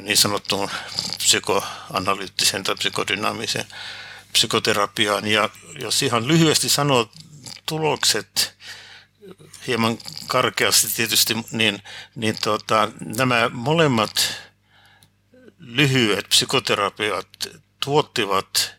niin 0.00 0.16
sanottuun 0.16 0.70
psykoanalyyttiseen 1.16 2.64
tai 2.64 2.74
psykodynaamiseen 2.74 3.66
psykoterapiaan. 4.32 5.26
Ja 5.26 5.50
jos 5.80 6.02
ihan 6.02 6.28
lyhyesti 6.28 6.68
sanoo 6.68 7.10
tulokset, 7.66 8.54
hieman 9.66 9.98
karkeasti 10.26 10.88
tietysti, 10.96 11.34
niin, 11.52 11.82
niin 12.14 12.36
tota, 12.42 12.88
nämä 13.16 13.50
molemmat 13.52 14.45
lyhyet 15.58 16.28
psykoterapiat 16.28 17.28
tuottivat 17.84 18.76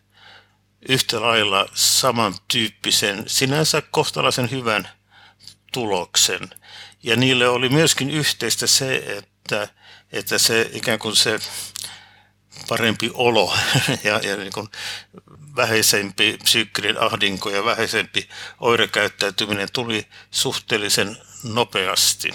yhtä 0.90 1.22
lailla 1.22 1.66
samantyyppisen, 1.74 3.24
sinänsä 3.28 3.82
kohtalaisen 3.82 4.52
hyvän 4.52 4.90
tuloksen. 5.74 6.50
Ja 7.04 7.16
niille 7.16 7.48
oli 7.48 7.70
myöskin 7.70 8.10
yhteistä 8.10 8.68
se, 8.68 8.96
että, 8.96 9.68
että 10.12 10.38
se 10.38 10.70
ikään 10.74 11.00
kuin 11.00 11.16
se 11.16 11.40
parempi 12.68 13.12
olo 13.14 13.54
ja, 14.04 14.20
ja 14.24 14.38
niin 14.38 14.54
kuin 14.54 14.68
vähäisempi 15.56 16.38
psyykkinen 16.44 17.02
ahdinko 17.02 17.50
ja 17.50 17.66
vähäisempi 17.66 18.30
oirekäyttäytyminen 18.60 19.68
tuli 19.74 20.08
suhteellisen 20.32 21.18
nopeasti. 21.44 22.34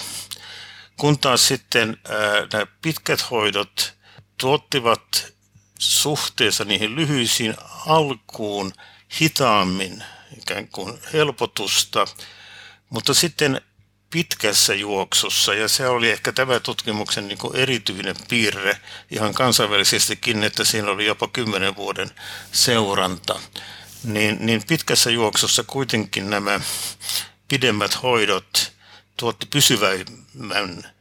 Kun 0.96 1.18
taas 1.18 1.48
sitten 1.48 1.96
ää, 2.08 2.46
nämä 2.52 2.66
pitkät 2.82 3.30
hoidot 3.30 4.01
tuottivat 4.42 5.32
suhteessa 5.78 6.64
niihin 6.64 6.96
lyhyisiin 6.96 7.54
alkuun 7.86 8.72
hitaammin 9.20 10.04
ikään 10.38 10.68
kuin 10.68 10.98
helpotusta, 11.12 12.06
mutta 12.90 13.14
sitten 13.14 13.60
pitkässä 14.10 14.74
juoksussa, 14.74 15.54
ja 15.54 15.68
se 15.68 15.88
oli 15.88 16.10
ehkä 16.10 16.32
tämä 16.32 16.60
tutkimuksen 16.60 17.28
niin 17.28 17.38
kuin 17.38 17.56
erityinen 17.56 18.16
piirre 18.28 18.80
ihan 19.10 19.34
kansainvälisestikin, 19.34 20.42
että 20.42 20.64
siinä 20.64 20.90
oli 20.90 21.06
jopa 21.06 21.28
kymmenen 21.28 21.76
vuoden 21.76 22.10
seuranta, 22.52 23.40
niin, 24.04 24.36
niin 24.40 24.62
pitkässä 24.68 25.10
juoksussa 25.10 25.64
kuitenkin 25.64 26.30
nämä 26.30 26.60
pidemmät 27.48 28.02
hoidot 28.02 28.72
tuotti 29.16 29.46
pysyvämmän 29.46 30.92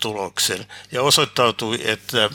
tuloksen. 0.00 0.66
Ja 0.92 1.02
osoittautui, 1.02 1.80
että 1.84 2.30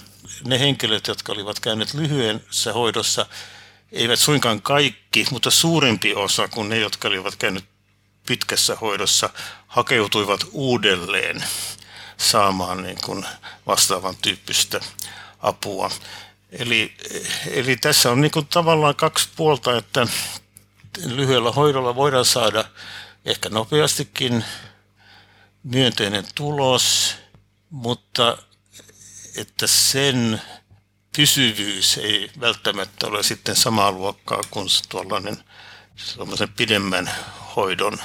ne 0.46 0.60
henkilöt, 0.60 1.08
jotka 1.08 1.32
olivat 1.32 1.60
käyneet 1.60 1.94
lyhyessä 1.94 2.74
hoidossa, 2.74 3.26
eivät 3.92 4.20
suinkaan 4.20 4.62
kaikki, 4.62 5.26
mutta 5.32 5.52
suurempi 5.52 6.16
osa 6.16 6.48
kuin 6.48 6.70
ne, 6.70 6.80
jotka 6.80 7.08
olivat 7.08 7.36
käyneet 7.36 7.66
pitkässä 8.28 8.76
hoidossa, 8.76 9.30
hakeutuivat 9.68 10.42
uudelleen 10.52 11.44
saamaan 12.18 12.84
niin 12.84 12.98
kuin 13.06 13.26
vastaavan 13.68 14.16
tyyppistä 14.22 14.80
apua. 15.40 15.92
Eli, 16.52 16.94
eli 17.52 17.76
tässä 17.76 18.12
on 18.12 18.22
niin 18.22 18.32
kuin 18.32 18.48
tavallaan 18.48 18.96
kaksi 18.96 19.30
puolta, 19.36 19.78
että 19.78 20.08
lyhyellä 21.06 21.52
hoidolla 21.52 21.96
voidaan 21.96 22.26
saada 22.26 22.66
ehkä 23.26 23.50
nopeastikin 23.50 24.46
myönteinen 25.64 26.26
tulos, 26.36 27.16
mutta 27.70 28.38
että 29.36 29.68
sen 29.68 30.42
pysyvyys 31.18 31.98
ei 31.98 32.32
välttämättä 32.40 33.08
ole 33.08 33.24
sitten 33.24 33.56
samaa 33.56 33.92
luokkaa 33.92 34.42
kuin 34.52 34.68
tuollainen 34.90 35.38
pidemmän 36.58 37.10
hoidon 37.56 37.98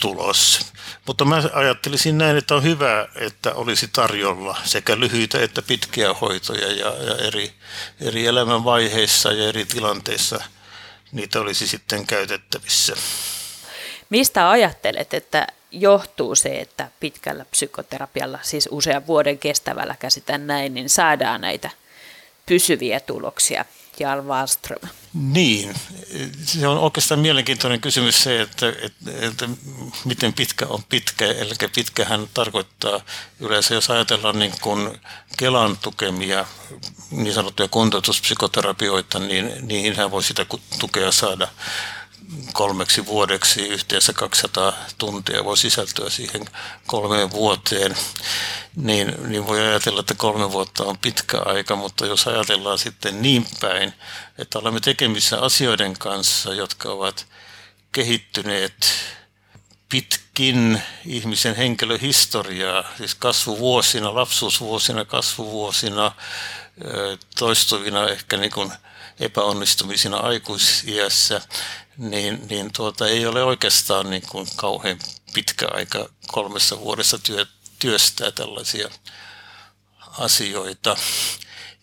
tulos. 0.00 0.60
Mutta 1.06 1.24
mä 1.24 1.42
ajattelisin 1.52 2.18
näin, 2.18 2.36
että 2.36 2.54
on 2.54 2.62
hyvä, 2.62 3.08
että 3.14 3.54
olisi 3.54 3.88
tarjolla 3.88 4.58
sekä 4.64 5.00
lyhyitä 5.00 5.42
että 5.42 5.62
pitkiä 5.62 6.14
hoitoja 6.14 6.72
ja, 6.72 7.04
ja 7.04 7.16
eri, 7.16 7.52
eri 8.00 8.26
elämänvaiheissa 8.26 9.32
ja 9.32 9.48
eri 9.48 9.64
tilanteissa 9.64 10.40
niitä 11.12 11.40
olisi 11.40 11.68
sitten 11.68 12.06
käytettävissä. 12.06 12.94
Mistä 14.10 14.50
ajattelet, 14.50 15.14
että 15.14 15.46
johtuu 15.70 16.34
se, 16.34 16.60
että 16.60 16.88
pitkällä 17.00 17.44
psykoterapialla, 17.44 18.38
siis 18.42 18.68
usean 18.70 19.06
vuoden 19.06 19.38
kestävällä 19.38 19.96
käsitän 19.98 20.46
näin, 20.46 20.74
niin 20.74 20.88
saadaan 20.88 21.40
näitä 21.40 21.70
pysyviä 22.46 23.00
tuloksia? 23.00 23.64
Jarl 24.00 24.22
Wallström. 24.22 24.88
Niin, 25.14 25.74
se 26.44 26.68
on 26.68 26.78
oikeastaan 26.78 27.20
mielenkiintoinen 27.20 27.80
kysymys 27.80 28.22
se, 28.22 28.40
että, 28.40 28.68
että, 28.68 29.26
että 29.26 29.48
miten 30.04 30.32
pitkä 30.32 30.66
on 30.66 30.82
pitkä. 30.88 31.24
Eli 31.26 31.54
pitkähän 31.74 32.28
tarkoittaa 32.34 33.00
yleensä, 33.40 33.74
jos 33.74 33.90
ajatellaan 33.90 34.38
niin 34.38 34.52
kuin 34.60 35.00
Kelan 35.36 35.78
tukemia 35.78 36.46
niin 37.10 37.34
sanottuja 37.34 37.68
kuntoutuspsykoterapioita, 37.68 39.18
niin 39.18 39.52
niihinhän 39.60 40.10
voi 40.10 40.22
sitä 40.22 40.46
tukea 40.78 41.12
saada 41.12 41.48
kolmeksi 42.52 43.06
vuodeksi 43.06 43.68
yhteensä 43.68 44.12
200 44.12 44.72
tuntia 44.98 45.44
voi 45.44 45.56
sisältyä 45.56 46.10
siihen 46.10 46.44
kolmeen 46.86 47.30
vuoteen, 47.30 47.96
niin, 48.76 49.14
niin 49.28 49.46
voi 49.46 49.60
ajatella, 49.60 50.00
että 50.00 50.14
kolme 50.14 50.52
vuotta 50.52 50.84
on 50.84 50.98
pitkä 50.98 51.38
aika, 51.38 51.76
mutta 51.76 52.06
jos 52.06 52.26
ajatellaan 52.26 52.78
sitten 52.78 53.22
niin 53.22 53.46
päin, 53.60 53.92
että 54.38 54.58
olemme 54.58 54.80
tekemissä 54.80 55.40
asioiden 55.40 55.98
kanssa, 55.98 56.54
jotka 56.54 56.92
ovat 56.92 57.26
kehittyneet 57.92 58.86
pitkin 59.88 60.82
ihmisen 61.06 61.56
henkilöhistoriaa, 61.56 62.84
siis 62.98 63.14
kasvuvuosina, 63.14 64.14
lapsuusvuosina, 64.14 65.04
kasvuvuosina, 65.04 66.12
toistuvina 67.38 68.08
ehkä 68.08 68.36
niin 68.36 68.52
kuin 68.52 68.72
epäonnistumisina 69.20 70.16
aikuisiässä, 70.16 71.40
niin, 72.00 72.46
niin 72.48 72.72
tuota, 72.72 73.08
ei 73.08 73.26
ole 73.26 73.44
oikeastaan 73.44 74.10
niin 74.10 74.22
kuin 74.28 74.48
kauhean 74.56 74.98
pitkä 75.34 75.66
aika 75.70 76.08
kolmessa 76.26 76.80
vuodessa 76.80 77.18
työ, 77.18 77.46
työstää 77.78 78.30
tällaisia 78.30 78.88
asioita. 80.18 80.96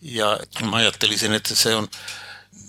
Ja 0.02 0.38
mä 0.70 0.76
ajattelisin, 0.76 1.34
että 1.34 1.54
se 1.54 1.74
on 1.74 1.88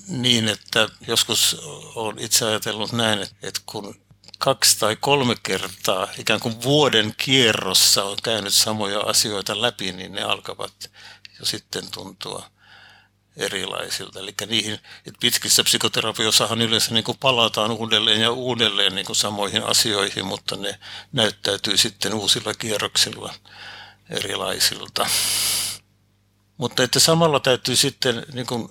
niin, 0.07 0.47
että 0.47 0.89
joskus 1.07 1.57
olen 1.95 2.19
itse 2.19 2.45
ajatellut 2.45 2.91
näin, 2.91 3.21
että 3.21 3.61
kun 3.65 4.01
kaksi 4.37 4.79
tai 4.79 4.95
kolme 4.95 5.35
kertaa 5.43 6.07
ikään 6.17 6.39
kuin 6.39 6.63
vuoden 6.63 7.13
kierrossa 7.17 8.03
on 8.03 8.17
käynyt 8.23 8.53
samoja 8.53 8.99
asioita 8.99 9.61
läpi, 9.61 9.91
niin 9.91 10.11
ne 10.11 10.21
alkavat 10.21 10.91
jo 11.39 11.45
sitten 11.45 11.91
tuntua 11.91 12.49
erilaisilta. 13.37 14.19
Eli 14.19 14.33
niihin, 14.47 14.73
että 14.73 15.19
pitkissä 15.19 15.63
psykoterapiossahan 15.63 16.61
yleensä 16.61 16.93
niin 16.93 17.03
kuin 17.03 17.17
palataan 17.17 17.71
uudelleen 17.71 18.21
ja 18.21 18.31
uudelleen 18.31 18.95
niin 18.95 19.05
kuin 19.05 19.15
samoihin 19.15 19.63
asioihin, 19.63 20.25
mutta 20.25 20.55
ne 20.55 20.79
näyttäytyy 21.11 21.77
sitten 21.77 22.13
uusilla 22.13 22.53
kierroksilla 22.53 23.33
erilaisilta. 24.09 25.09
Mutta 26.57 26.83
että 26.83 26.99
samalla 26.99 27.39
täytyy 27.39 27.75
sitten 27.75 28.25
niin 28.33 28.45
kuin 28.45 28.69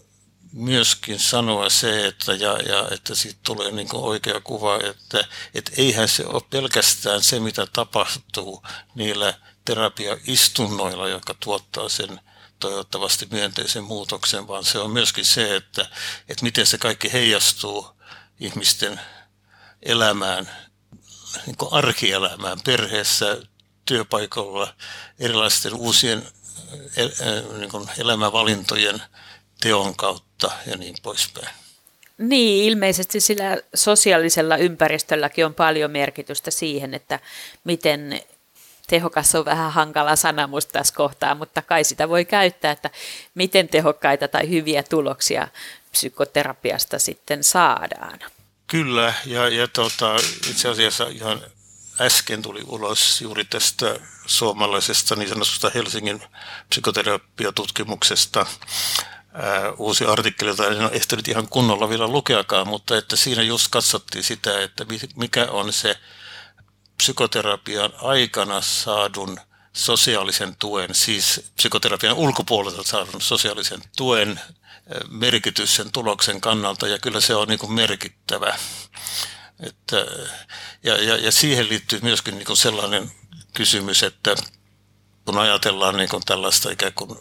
myöskin 0.53 1.19
sanoa 1.19 1.71
se, 1.71 2.07
että, 2.07 2.33
ja, 2.33 2.59
ja, 2.59 2.89
että 2.91 3.15
siitä 3.15 3.39
tulee 3.47 3.71
niin 3.71 3.89
kuin 3.89 4.03
oikea 4.03 4.41
kuva, 4.41 4.77
että, 4.77 5.25
että 5.55 5.73
eihän 5.77 6.09
se 6.09 6.27
ole 6.27 6.43
pelkästään 6.51 7.23
se, 7.23 7.41
mitä 7.41 7.67
tapahtuu 7.73 8.63
niillä 8.95 9.35
terapiaistunnoilla, 9.65 11.09
jotka 11.09 11.35
tuottaa 11.41 11.89
sen 11.89 12.21
toivottavasti 12.61 13.29
myönteisen 13.31 13.85
muutoksen, 13.85 14.49
vaan 14.49 14.65
se 14.65 14.79
on 14.79 14.91
myöskin 14.91 15.25
se, 15.25 15.57
että, 15.57 15.87
että 16.29 16.45
miten 16.45 16.67
se 16.67 16.79
kaikki 16.79 17.13
heijastuu 17.13 17.89
ihmisten 18.41 19.01
elämään, 19.83 20.51
niin 21.47 21.57
kuin 21.57 21.73
arkielämään, 21.73 22.59
perheessä, 22.65 23.37
työpaikalla, 23.85 24.75
erilaisten 25.19 25.75
uusien 25.75 26.27
niin 27.59 27.71
kuin 27.71 27.89
elämänvalintojen 27.99 29.03
teon 29.61 29.97
kautta 29.97 30.51
ja 30.67 30.77
niin 30.77 30.97
poispäin. 31.03 31.49
Niin, 32.19 32.65
ilmeisesti 32.65 33.21
sillä 33.21 33.57
sosiaalisella 33.75 34.57
ympäristölläkin 34.57 35.47
on 35.47 35.55
paljon 35.55 35.91
merkitystä 35.91 36.51
siihen, 36.51 36.95
että 36.95 37.21
miten 37.65 38.23
tehokas 38.89 39.35
on 39.35 39.45
vähän 39.45 39.73
hankala 39.73 40.17
sana 40.17 40.47
musta 40.47 40.73
tässä 40.73 40.95
kohtaa, 40.95 41.35
mutta 41.35 41.63
kai 41.63 41.85
sitä 41.85 42.09
voi 42.09 42.25
käyttää, 42.25 42.73
että 42.73 42.91
miten 43.35 43.69
tehokkaita 43.69 44.29
tai 44.29 44.49
hyviä 44.49 44.83
tuloksia 44.83 45.49
psykoterapiasta 45.91 46.99
sitten 46.99 47.45
saadaan. 47.45 48.19
Kyllä, 48.67 49.15
ja, 49.27 49.49
ja 49.49 49.69
tota, 49.69 50.17
itse 50.51 50.69
asiassa 50.69 51.07
ihan 51.07 51.41
äsken 52.01 52.43
tuli 52.43 52.63
ulos 52.67 53.21
juuri 53.21 53.45
tästä 53.45 54.01
suomalaisesta 54.27 55.17
niin 55.17 55.29
sanotusta 55.29 55.71
Helsingin 55.75 56.23
psykoterapiatutkimuksesta 56.69 58.47
ää, 59.33 59.73
uusi 59.79 60.05
artikkeli, 60.05 60.51
jota 60.51 60.67
en 60.67 60.81
ole 60.81 60.91
ehtinyt 60.93 61.29
ihan 61.29 61.49
kunnolla 61.49 61.89
vielä 61.89 62.09
lukeakaan, 62.09 62.69
mutta 62.69 62.97
että 62.97 63.17
siinä 63.17 63.43
just 63.43 63.67
katsottiin 63.71 64.25
sitä, 64.25 64.63
että 64.63 64.87
mikä 65.17 65.47
on 65.51 65.73
se 65.73 65.97
psykoterapian 67.03 67.93
aikana 68.03 68.61
saadun 68.61 69.41
sosiaalisen 69.73 70.57
tuen, 70.57 70.95
siis 70.95 71.51
psykoterapian 71.57 72.17
ulkopuolelta 72.17 72.83
saadun 72.83 73.21
sosiaalisen 73.21 73.81
tuen 73.97 74.31
eh, 74.31 75.01
merkitys 75.09 75.77
sen 75.77 75.93
tuloksen 75.93 76.41
kannalta, 76.41 76.89
ja 76.89 76.99
kyllä 76.99 77.21
se 77.21 77.35
on 77.35 77.49
niin 77.49 77.59
kuin 77.59 77.73
merkittävä. 77.73 78.57
Että, 79.61 79.97
ja, 80.83 81.03
ja, 81.03 81.17
ja 81.17 81.33
siihen 81.33 81.69
liittyy 81.69 82.01
myöskin 82.03 82.35
niin 82.35 82.47
kuin 82.47 82.57
sellainen 82.57 83.13
kysymys, 83.55 84.03
että 84.03 84.37
kun 85.25 85.39
ajatellaan 85.39 85.97
niin 85.97 86.09
kuin 86.09 86.23
tällaista 86.27 86.71
ikään 86.71 86.93
kuin 86.95 87.19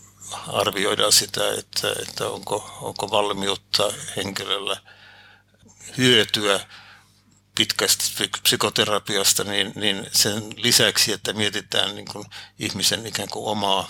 arvioidaan 0.48 1.12
sitä, 1.12 1.54
että, 1.54 1.92
että 2.02 2.28
onko, 2.28 2.78
onko 2.82 3.12
valmiutta 3.12 3.94
henkilöllä 4.16 4.78
hyötyä 5.98 6.60
pitkästä 7.58 8.04
psykoterapiasta, 8.44 9.44
niin, 9.44 9.72
niin 9.76 10.08
sen 10.12 10.44
lisäksi, 10.56 11.14
että 11.14 11.34
mietitään 11.34 11.96
niin 11.96 12.08
kuin 12.08 12.26
ihmisen 12.60 13.06
ikään 13.06 13.30
kuin 13.30 13.46
omaa 13.46 13.90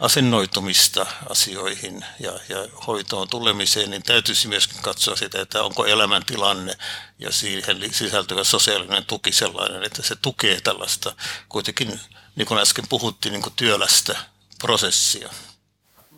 asennoitumista 0.00 1.06
asioihin 1.30 2.04
ja, 2.20 2.32
ja 2.48 2.68
hoitoon 2.86 3.28
tulemiseen, 3.28 3.90
niin 3.90 4.02
täytyisi 4.02 4.48
myöskin 4.48 4.82
katsoa 4.82 5.16
sitä, 5.16 5.42
että 5.42 5.62
onko 5.62 5.86
elämäntilanne 5.86 6.76
ja 7.18 7.32
siihen 7.32 7.94
sisältyvä 7.94 8.44
sosiaalinen 8.44 9.04
tuki 9.04 9.32
sellainen, 9.32 9.82
että 9.82 10.02
se 10.02 10.16
tukee 10.22 10.60
tällaista 10.60 11.14
kuitenkin, 11.48 12.00
niin 12.36 12.46
kuin 12.46 12.60
äsken 12.60 12.88
puhuttiin, 12.88 13.32
niin 13.32 13.42
kuin 13.42 13.52
työlästä 13.56 14.18
prosessia. 14.58 15.28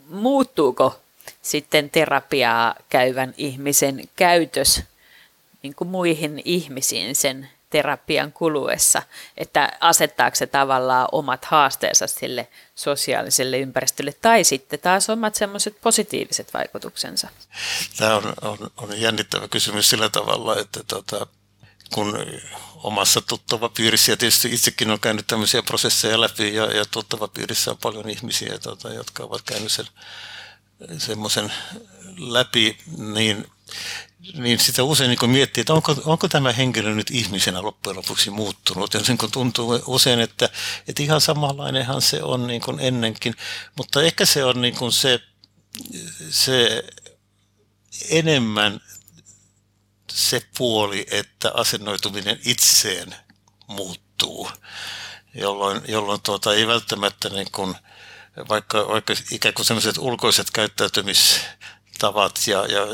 Muuttuuko 0.09 1.01
sitten 1.43 1.91
terapiaa 1.91 2.75
käyvän 2.89 3.35
ihmisen 3.37 4.09
käytös 4.17 4.83
niin 5.67 5.75
kuin 5.75 5.89
muihin 5.89 6.43
ihmisiin 6.45 7.17
sen 7.17 7.49
terapian 7.71 8.33
kuluessa, 8.33 9.03
että 9.37 9.73
asettaako 9.81 10.37
se 10.37 10.47
tavallaan 10.47 11.09
omat 11.13 11.45
haasteensa 11.45 12.07
sille 12.07 12.49
sosiaaliselle 12.75 13.59
ympäristölle 13.59 14.13
tai 14.23 14.45
sitten 14.45 14.79
taas 14.79 15.11
omat 15.11 15.35
semmoiset 15.35 15.81
positiiviset 15.81 16.55
vaikutuksensa? 16.55 17.29
Tämä 17.97 18.17
on, 18.17 18.35
on, 18.43 18.59
on 18.77 19.01
jännittävä 19.01 19.49
kysymys 19.49 19.91
sillä 19.91 20.09
tavalla, 20.09 20.61
että 20.61 20.81
tota, 20.89 21.27
kun 21.95 22.27
omassa 22.77 23.21
tuttava 23.21 23.69
piirissä, 23.69 24.13
ja 24.13 24.17
tietysti 24.17 24.55
itsekin 24.55 24.91
on 24.91 25.01
käynyt 25.01 25.27
tämmöisiä 25.27 25.63
prosesseja 25.63 26.21
läpi, 26.21 26.55
ja, 26.55 26.65
ja 26.65 26.85
tuttava 26.91 27.29
piirissä 27.29 27.71
on 27.71 27.79
paljon 27.79 28.11
ihmisiä, 28.11 28.59
tota, 28.59 28.93
jotka 28.93 29.25
ovat 29.25 29.43
käynyt 29.43 29.73
sen 29.73 29.87
semmoisen 30.99 31.53
läpi, 32.19 32.79
niin 32.97 33.47
niin 34.35 34.59
sitä 34.59 34.83
usein 34.83 35.09
niin 35.09 35.31
miettii, 35.31 35.61
että 35.61 35.75
onko, 35.75 35.97
onko 36.05 36.29
tämä 36.29 36.53
henkilö 36.53 36.95
nyt 36.95 37.11
ihmisenä 37.11 37.63
loppujen 37.63 37.97
lopuksi 37.97 38.31
muuttunut. 38.31 38.95
Ja 38.95 39.01
niin 39.09 39.19
tuntuu 39.33 39.83
usein, 39.87 40.21
että, 40.21 40.49
että 40.89 41.03
ihan 41.03 41.21
samanlainenhan 41.21 42.03
se 42.03 42.23
on 42.23 42.47
niin 42.47 42.61
kuin 42.61 42.81
ennenkin, 42.81 43.35
mutta 43.77 44.03
ehkä 44.03 44.27
se 44.27 44.45
on 44.45 44.61
niin 44.61 44.77
kuin 44.77 44.93
se, 44.93 45.21
se 46.31 46.85
enemmän 48.11 48.81
se 50.13 50.43
puoli, 50.59 51.07
että 51.11 51.51
asennoituminen 51.55 52.41
itseen 52.45 53.15
muuttuu, 53.67 54.51
jolloin, 55.35 55.81
jolloin 55.89 56.23
tuota, 56.23 56.55
ei 56.55 56.67
välttämättä 56.67 57.29
niin 57.29 57.51
kuin, 57.53 57.75
vaikka, 58.49 58.89
vaikka 58.89 59.15
ikään 59.31 59.55
kuin 59.55 59.67
sellaiset 59.67 59.99
ulkoiset 59.99 60.51
käyttäytymistavat 60.51 62.41
ja, 62.47 62.67
ja 62.67 62.87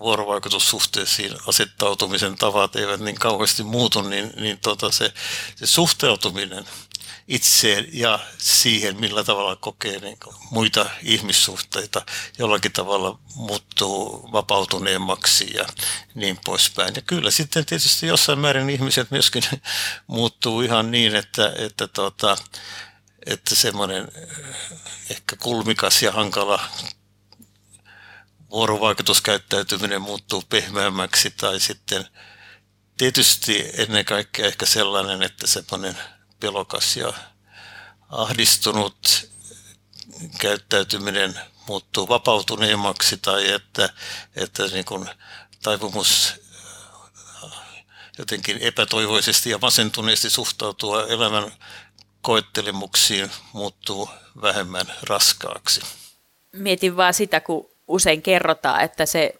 vuorovaikutussuhteisiin 0.00 1.36
asettautumisen 1.46 2.36
tavat 2.36 2.76
eivät 2.76 3.00
niin 3.00 3.18
kauheasti 3.18 3.62
muutu, 3.62 4.02
niin, 4.02 4.32
niin 4.36 4.58
tuota, 4.58 4.90
se, 4.90 5.12
se 5.56 5.66
suhteutuminen– 5.66 6.64
itseen 7.28 7.88
ja 7.92 8.18
siihen, 8.38 9.00
millä 9.00 9.24
tavalla 9.24 9.56
kokee 9.56 9.98
niin 9.98 10.18
muita 10.50 10.86
ihmissuhteita, 11.02 12.02
jollakin 12.38 12.72
tavalla 12.72 13.18
muuttuu 13.34 14.28
vapautuneemmaksi 14.32 15.56
ja 15.56 15.66
niin 16.14 16.38
poispäin. 16.44 16.94
Ja 16.96 17.02
kyllä 17.02 17.30
sitten 17.30 17.66
tietysti 17.66 18.06
jossain 18.06 18.38
määrin 18.38 18.70
ihmiset 18.70 19.10
myöskin 19.10 19.42
muuttuu 20.06 20.60
ihan 20.60 20.90
niin, 20.90 21.16
että, 21.16 21.52
että, 21.56 21.88
tota, 21.88 22.36
että 23.26 23.54
semmoinen 23.54 24.08
eh, 24.14 24.28
ehkä 25.10 25.36
kulmikas 25.36 26.02
ja 26.02 26.12
hankala 26.12 26.60
vuorovaikutuskäyttäytyminen 28.50 30.02
muuttuu 30.02 30.42
pehmeämmäksi 30.48 31.30
tai 31.30 31.60
sitten 31.60 32.04
tietysti 32.98 33.70
ennen 33.76 34.04
kaikkea 34.04 34.46
ehkä 34.46 34.66
sellainen, 34.66 35.22
että 35.22 35.46
semmoinen– 35.46 35.98
pelokas 36.40 36.96
ja 36.96 37.12
ahdistunut 38.08 39.28
käyttäytyminen 40.38 41.40
muuttuu 41.66 42.08
vapautuneemmaksi 42.08 43.16
tai 43.16 43.52
että, 43.52 43.88
että 44.36 44.62
niin 44.66 44.84
kuin 44.84 45.08
taipumus 45.62 46.34
jotenkin 48.18 48.58
epätoivoisesti 48.60 49.50
ja 49.50 49.58
masentuneesti 49.62 50.30
suhtautua 50.30 51.06
elämän 51.06 51.52
koettelemuksiin 52.22 53.30
muuttuu 53.52 54.10
vähemmän 54.42 54.86
raskaaksi. 55.02 55.80
Mietin 56.52 56.96
vaan 56.96 57.14
sitä, 57.14 57.40
kun 57.40 57.70
usein 57.88 58.22
kerrotaan, 58.22 58.80
että 58.80 59.06
se 59.06 59.34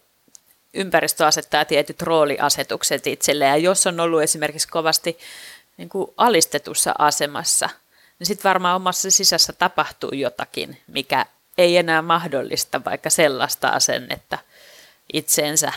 ympäristö 0.73 1.27
asettaa 1.27 1.65
tietyt 1.65 2.01
rooliasetukset 2.01 3.07
itselleen. 3.07 3.49
Ja 3.49 3.57
jos 3.57 3.87
on 3.87 3.99
ollut 3.99 4.21
esimerkiksi 4.21 4.67
kovasti 4.67 5.17
niin 5.77 5.89
kuin 5.89 6.11
alistetussa 6.17 6.95
asemassa, 6.97 7.69
niin 8.19 8.27
sitten 8.27 8.49
varmaan 8.49 8.75
omassa 8.75 9.11
sisässä 9.11 9.53
tapahtuu 9.53 10.11
jotakin, 10.11 10.77
mikä 10.87 11.25
ei 11.57 11.77
enää 11.77 12.01
mahdollista 12.01 12.81
vaikka 12.85 13.09
sellaista 13.09 13.67
asennetta 13.67 14.37
itseensä. 15.13 15.73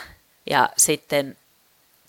Ja 0.50 0.68
sitten 0.76 1.36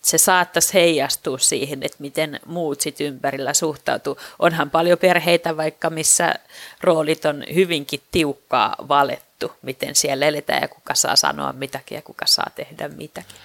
se 0.02 0.18
saattaisi 0.18 0.74
heijastua 0.74 1.38
siihen, 1.38 1.84
että 1.84 1.98
miten 2.00 2.40
muut 2.46 2.82
sit 2.82 3.02
ympärillä 3.02 3.54
suhtautuu. 3.54 4.18
Onhan 4.40 4.70
paljon 4.70 4.98
perheitä 5.00 5.58
vaikka, 5.58 5.90
missä 5.90 6.34
roolit 6.82 7.26
on 7.26 7.44
hyvinkin 7.54 8.02
tiukkaa 8.12 8.76
valettu, 8.88 9.33
miten 9.62 9.96
siellä 9.96 10.26
eletään 10.26 10.62
ja 10.62 10.68
kuka 10.68 10.96
saa 10.96 11.16
sanoa 11.16 11.54
mitäkin 11.54 11.96
ja 11.96 12.02
kuka 12.02 12.26
saa 12.28 12.48
tehdä 12.56 12.88
mitäkin. 12.88 13.36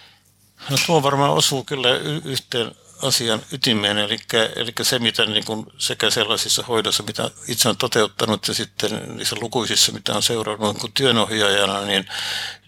No 0.70 0.76
tuo 0.86 1.02
varmaan 1.02 1.30
osuu 1.30 1.64
kyllä 1.64 1.88
yhteen 2.24 2.72
asian 3.02 3.42
ytimeen, 3.52 3.98
eli, 3.98 4.18
eli 4.56 4.72
se, 4.82 4.98
mitä 4.98 5.26
niin 5.26 5.44
kuin 5.44 5.66
sekä 5.78 6.10
sellaisissa 6.10 6.62
hoidossa, 6.62 7.02
mitä 7.02 7.30
itse 7.48 7.68
on 7.68 7.76
toteuttanut 7.76 8.48
ja 8.48 8.54
sitten 8.54 9.16
niissä 9.16 9.36
lukuisissa, 9.40 9.92
mitä 9.92 10.14
on 10.14 10.22
seurannut 10.22 10.82
niin 10.82 10.92
työnohjaajana, 10.92 11.80
niin, 11.80 12.08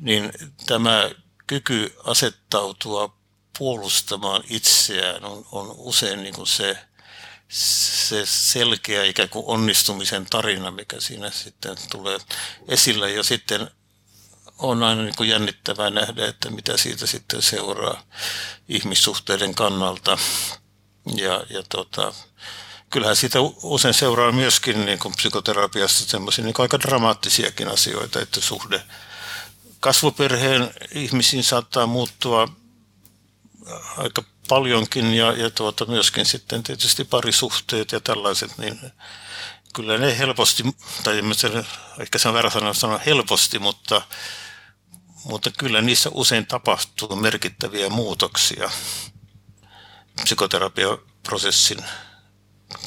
niin 0.01 0.33
tämä 0.67 1.11
kyky 1.47 1.95
asettautua 2.05 3.17
puolustamaan 3.59 4.43
itseään 4.51 5.25
on, 5.25 5.47
on 5.53 5.75
usein 5.77 6.23
niin 6.23 6.35
kuin 6.35 6.47
se, 6.47 6.79
se 7.51 8.27
selkeä 8.27 9.05
ikään 9.05 9.29
kuin 9.29 9.45
onnistumisen 9.47 10.27
tarina, 10.31 10.71
mikä 10.71 11.01
siinä 11.01 11.31
sitten 11.31 11.77
tulee 11.91 12.19
esille. 12.69 13.13
Ja 13.13 13.23
sitten 13.23 13.71
on 14.59 14.83
aina 14.83 15.03
niin 15.03 15.17
kuin 15.17 15.29
jännittävää 15.29 15.91
nähdä, 15.91 16.27
että 16.27 16.51
mitä 16.51 16.77
siitä 16.77 17.07
sitten 17.07 17.43
seuraa 17.43 18.03
ihmissuhteiden 18.69 19.55
kannalta. 19.55 20.19
Ja, 21.17 21.45
ja 21.51 21.63
tota, 21.69 22.13
kyllähän 22.91 23.17
siitä 23.17 23.39
usein 23.63 23.95
seuraa 23.95 24.33
myöskin 24.33 24.87
niin 24.87 24.99
kuin 24.99 25.15
psykoterapiassa 25.17 26.09
semmoisia 26.09 26.45
niin 26.45 26.55
aika 26.59 26.81
dramaattisiakin 26.81 27.69
asioita, 27.69 28.21
että 28.21 28.41
suhde 28.41 28.83
kasvuperheen 29.81 30.75
ihmisiin 30.95 31.45
saattaa 31.45 31.87
muuttua 31.87 32.49
aika 33.97 34.23
paljonkin 34.51 35.15
ja, 35.15 35.33
ja 35.33 35.51
tuota, 35.51 35.87
myöskin 35.87 36.27
sitten 36.27 36.63
tietysti 36.63 37.05
parisuhteet 37.05 37.93
ja 37.93 38.01
tällaiset, 38.01 38.59
niin 38.59 38.81
kyllä 39.75 39.99
ne 39.99 40.19
helposti, 40.19 40.63
tai 41.05 41.23
ehkä 41.99 42.19
se 42.19 42.29
on 42.29 42.35
väärä 42.35 42.51
sanoa, 42.51 42.75
sanoa 42.75 43.01
helposti, 43.07 43.59
mutta 43.59 44.03
mutta 45.25 45.51
kyllä 45.59 45.83
niissä 45.83 46.11
usein 46.15 46.47
tapahtuu 46.47 47.17
merkittäviä 47.17 47.89
muutoksia 47.89 48.71
psykoterapiaprosessin 50.25 51.85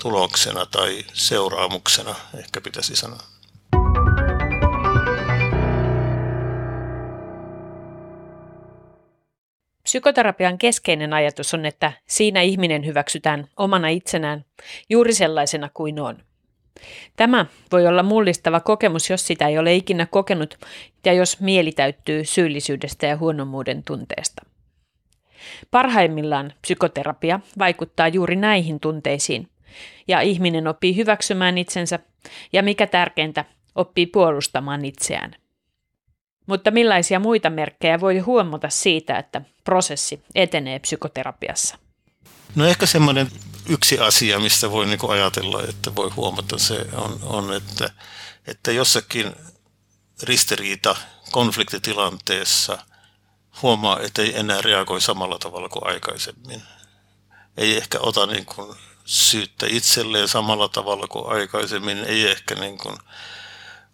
tuloksena 0.02 0.66
tai 0.66 1.06
seuraamuksena, 1.14 2.16
ehkä 2.40 2.62
pitäisi 2.62 2.96
sanoa. 2.96 3.33
Psykoterapian 9.94 10.58
keskeinen 10.58 11.14
ajatus 11.14 11.54
on, 11.54 11.66
että 11.66 11.92
siinä 12.08 12.42
ihminen 12.42 12.86
hyväksytään 12.86 13.48
omana 13.58 13.88
itsenään 13.88 14.46
juuri 14.90 15.14
sellaisena 15.14 15.70
kuin 15.74 16.00
on. 16.00 16.18
Tämä 17.16 17.46
voi 17.72 17.88
olla 17.88 18.04
mullistava 18.04 18.60
kokemus, 18.60 19.10
jos 19.10 19.28
sitä 19.28 19.48
ei 19.48 19.58
ole 19.58 19.76
ikinä 19.76 20.06
kokenut 20.06 20.58
ja 21.06 21.14
jos 21.14 21.40
mieli 21.40 21.72
täyttyy 21.72 22.26
syyllisyydestä 22.26 23.08
ja 23.08 23.18
huonommuuden 23.18 23.84
tunteesta. 23.84 24.46
Parhaimmillaan 25.72 26.54
psykoterapia 26.62 27.40
vaikuttaa 27.60 28.08
juuri 28.08 28.36
näihin 28.36 28.80
tunteisiin, 28.80 29.48
ja 30.08 30.22
ihminen 30.22 30.68
oppii 30.68 30.96
hyväksymään 30.96 31.58
itsensä 31.58 32.00
ja 32.54 32.64
mikä 32.64 32.88
tärkeintä, 32.88 33.46
oppii 33.76 34.06
puolustamaan 34.06 34.86
itseään. 34.86 35.43
Mutta 36.46 36.72
millaisia 36.72 37.20
muita 37.20 37.50
merkkejä 37.50 38.00
voi 38.00 38.20
huomata 38.20 38.70
siitä, 38.70 39.18
että 39.18 39.42
prosessi 39.64 40.24
etenee 40.36 40.80
psykoterapiassa? 40.80 41.78
No 42.56 42.66
ehkä 42.66 42.86
semmoinen 42.86 43.32
yksi 43.70 44.00
asia, 44.00 44.40
mistä 44.40 44.72
voi 44.72 44.86
niin 44.86 45.10
ajatella, 45.10 45.64
että 45.70 45.96
voi 45.96 46.10
huomata, 46.10 46.58
se 46.58 46.86
on, 46.94 47.20
on 47.24 47.54
että, 47.54 47.90
että 48.48 48.72
jossakin 48.72 49.36
ristiriita 50.24 50.96
konfliktitilanteessa 51.32 52.78
huomaa, 53.62 54.00
että 54.00 54.22
ei 54.22 54.40
enää 54.40 54.62
reagoi 54.62 55.02
samalla 55.02 55.40
tavalla 55.40 55.70
kuin 55.70 55.88
aikaisemmin. 55.88 56.64
Ei 57.58 57.78
ehkä 57.78 58.00
ota 58.00 58.26
niin 58.26 58.46
kuin 58.46 58.78
syyttä 59.06 59.66
itselleen 59.70 60.28
samalla 60.28 60.70
tavalla 60.70 61.08
kuin 61.08 61.28
aikaisemmin, 61.28 61.98
ei 61.98 62.28
ehkä 62.28 62.56
niin 62.56 62.78
kuin 62.78 62.98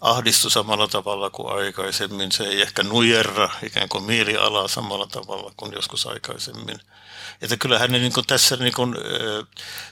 ahdistu 0.02 0.50
samalla 0.50 0.88
tavalla 0.88 1.30
kuin 1.30 1.54
aikaisemmin, 1.54 2.32
se 2.32 2.44
ei 2.44 2.62
ehkä 2.62 2.84
nujerra 2.84 3.50
ikään 3.64 3.90
kuin 3.90 4.04
mielialaa 4.04 4.68
samalla 4.68 5.08
tavalla 5.08 5.54
kuin 5.58 5.72
joskus 5.74 6.08
aikaisemmin. 6.08 6.80
Että 7.42 7.58
kyllähän 7.58 7.92
ne 7.92 8.00
niin 8.00 8.14
kuin 8.14 8.28
tässä 8.28 8.56
niin 8.56 8.74
kuin, 8.74 8.96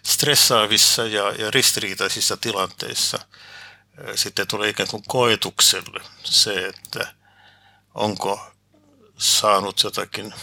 stressaavissa 0.04 1.06
ja, 1.06 1.32
ja 1.32 1.52
ristiriitaisissa 1.52 2.38
tilanteissa 2.38 3.20
sitten 4.16 4.48
tulee 4.48 4.70
ikään 4.70 4.90
kuin 4.90 5.04
koetukselle 5.08 6.02
se, 6.24 6.66
että 6.68 7.14
onko 7.96 8.40
saanut 9.18 9.84
jotakin, 9.84 10.34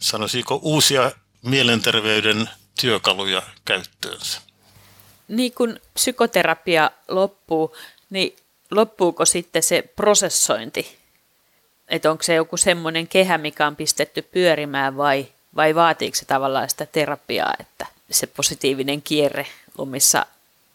sanoisiko 0.00 0.60
uusia 0.62 1.12
mielenterveyden 1.42 2.50
työkaluja 2.80 3.42
käyttöönsä. 3.64 4.40
Niin 5.28 5.52
kun 5.52 5.80
psykoterapia 5.94 6.90
loppuu, 7.08 7.76
niin 8.10 8.36
loppuuko 8.70 9.24
sitten 9.24 9.62
se 9.62 9.82
prosessointi? 9.96 10.98
Että 11.88 12.10
onko 12.10 12.22
se 12.22 12.34
joku 12.34 12.56
semmoinen 12.56 13.08
kehä, 13.08 13.38
mikä 13.38 13.66
on 13.66 13.76
pistetty 13.76 14.22
pyörimään 14.22 14.96
vai 14.96 15.26
vai 15.56 15.74
vaatiiko 15.74 16.16
se 16.16 16.24
tavallaan 16.24 16.70
sitä 16.70 16.86
terapiaa, 16.86 17.54
että 17.60 17.86
se 18.10 18.26
positiivinen 18.26 19.02
kierre 19.02 19.46
omissa 19.78 20.26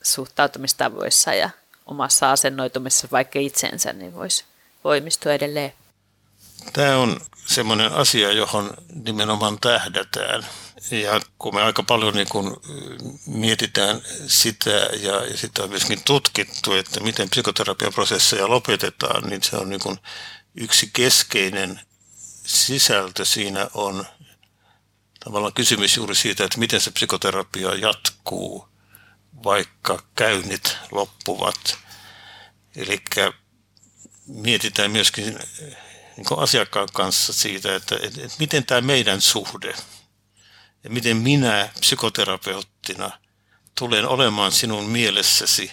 suhtautumistavoissa 0.01 1.33
ja 1.33 1.49
omassa 1.85 2.31
asennoitumisessa 2.31 3.07
vaikka 3.11 3.39
itsensä, 3.39 3.93
niin 3.93 4.15
voisi 4.15 4.45
voimistua 4.83 5.33
edelleen? 5.33 5.73
Tämä 6.73 6.97
on 6.97 7.21
semmoinen 7.45 7.93
asia, 7.93 8.31
johon 8.31 8.73
nimenomaan 9.05 9.59
tähdätään. 9.59 10.47
Ja 10.91 11.21
kun 11.39 11.55
me 11.55 11.61
aika 11.61 11.83
paljon 11.83 12.13
niin 12.13 12.29
kun 12.29 12.61
mietitään 13.25 14.01
sitä 14.27 14.69
ja, 15.01 15.37
sitä 15.37 15.63
on 15.63 15.69
myöskin 15.69 16.01
tutkittu, 16.05 16.73
että 16.73 16.99
miten 16.99 17.29
psykoterapiaprosesseja 17.29 18.49
lopetetaan, 18.49 19.29
niin 19.29 19.43
se 19.43 19.57
on 19.57 19.69
niin 19.69 19.81
kun 19.81 19.99
yksi 20.55 20.89
keskeinen 20.93 21.79
sisältö 22.45 23.25
siinä 23.25 23.67
on 23.73 24.05
tavallaan 25.23 25.53
kysymys 25.53 25.97
juuri 25.97 26.15
siitä, 26.15 26.43
että 26.45 26.59
miten 26.59 26.81
se 26.81 26.91
psykoterapia 26.91 27.75
jatkuu, 27.75 28.67
vaikka 29.43 30.03
käynnit 30.15 30.77
loppuvat. 30.91 31.77
Eli 32.75 33.01
mietitään 34.27 34.91
myöskin 34.91 35.39
niin 36.29 36.39
asiakkaan 36.39 36.87
kanssa 36.93 37.33
siitä, 37.33 37.75
että, 37.75 37.95
että, 37.95 38.21
että 38.21 38.37
miten 38.39 38.65
tämä 38.65 38.81
meidän 38.81 39.21
suhde 39.21 39.73
ja 40.83 40.89
miten 40.89 41.17
minä 41.17 41.69
psykoterapeuttina 41.79 43.11
tulen 43.79 44.07
olemaan 44.07 44.51
sinun 44.51 44.85
mielessäsi 44.85 45.71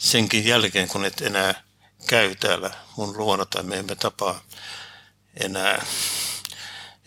senkin 0.00 0.46
jälkeen, 0.46 0.88
kun 0.88 1.04
et 1.04 1.20
enää 1.20 1.62
käy 2.06 2.34
täällä 2.34 2.70
mun 2.96 3.18
luona 3.18 3.44
tai 3.46 3.62
me 3.62 3.76
emme 3.76 3.94
tapaa 3.94 4.40
enää. 5.40 5.86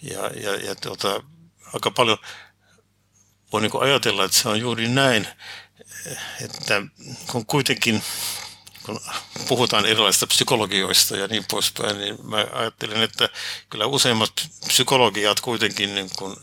Ja, 0.01 0.27
ja, 0.27 0.55
ja 0.55 0.75
tuota, 0.75 1.23
aika 1.73 1.91
paljon 1.91 2.17
voi 3.53 3.61
niin 3.61 3.81
ajatella, 3.81 4.25
että 4.25 4.37
se 4.37 4.49
on 4.49 4.59
juuri 4.59 4.87
näin, 4.87 5.27
että 6.41 6.81
kun 7.31 7.45
kuitenkin 7.45 8.03
kun 8.88 9.01
puhutaan 9.47 9.85
erilaisista 9.85 10.27
psykologioista 10.27 11.17
ja 11.17 11.27
niin 11.27 11.45
poispäin, 11.51 11.97
niin 11.97 12.17
mä 12.23 12.45
ajattelen, 12.53 13.01
että 13.01 13.29
kyllä 13.69 13.85
useimmat 13.85 14.31
psykologiat 14.67 15.39
kuitenkin 15.39 15.95
niin 15.95 16.09
kuin 16.17 16.35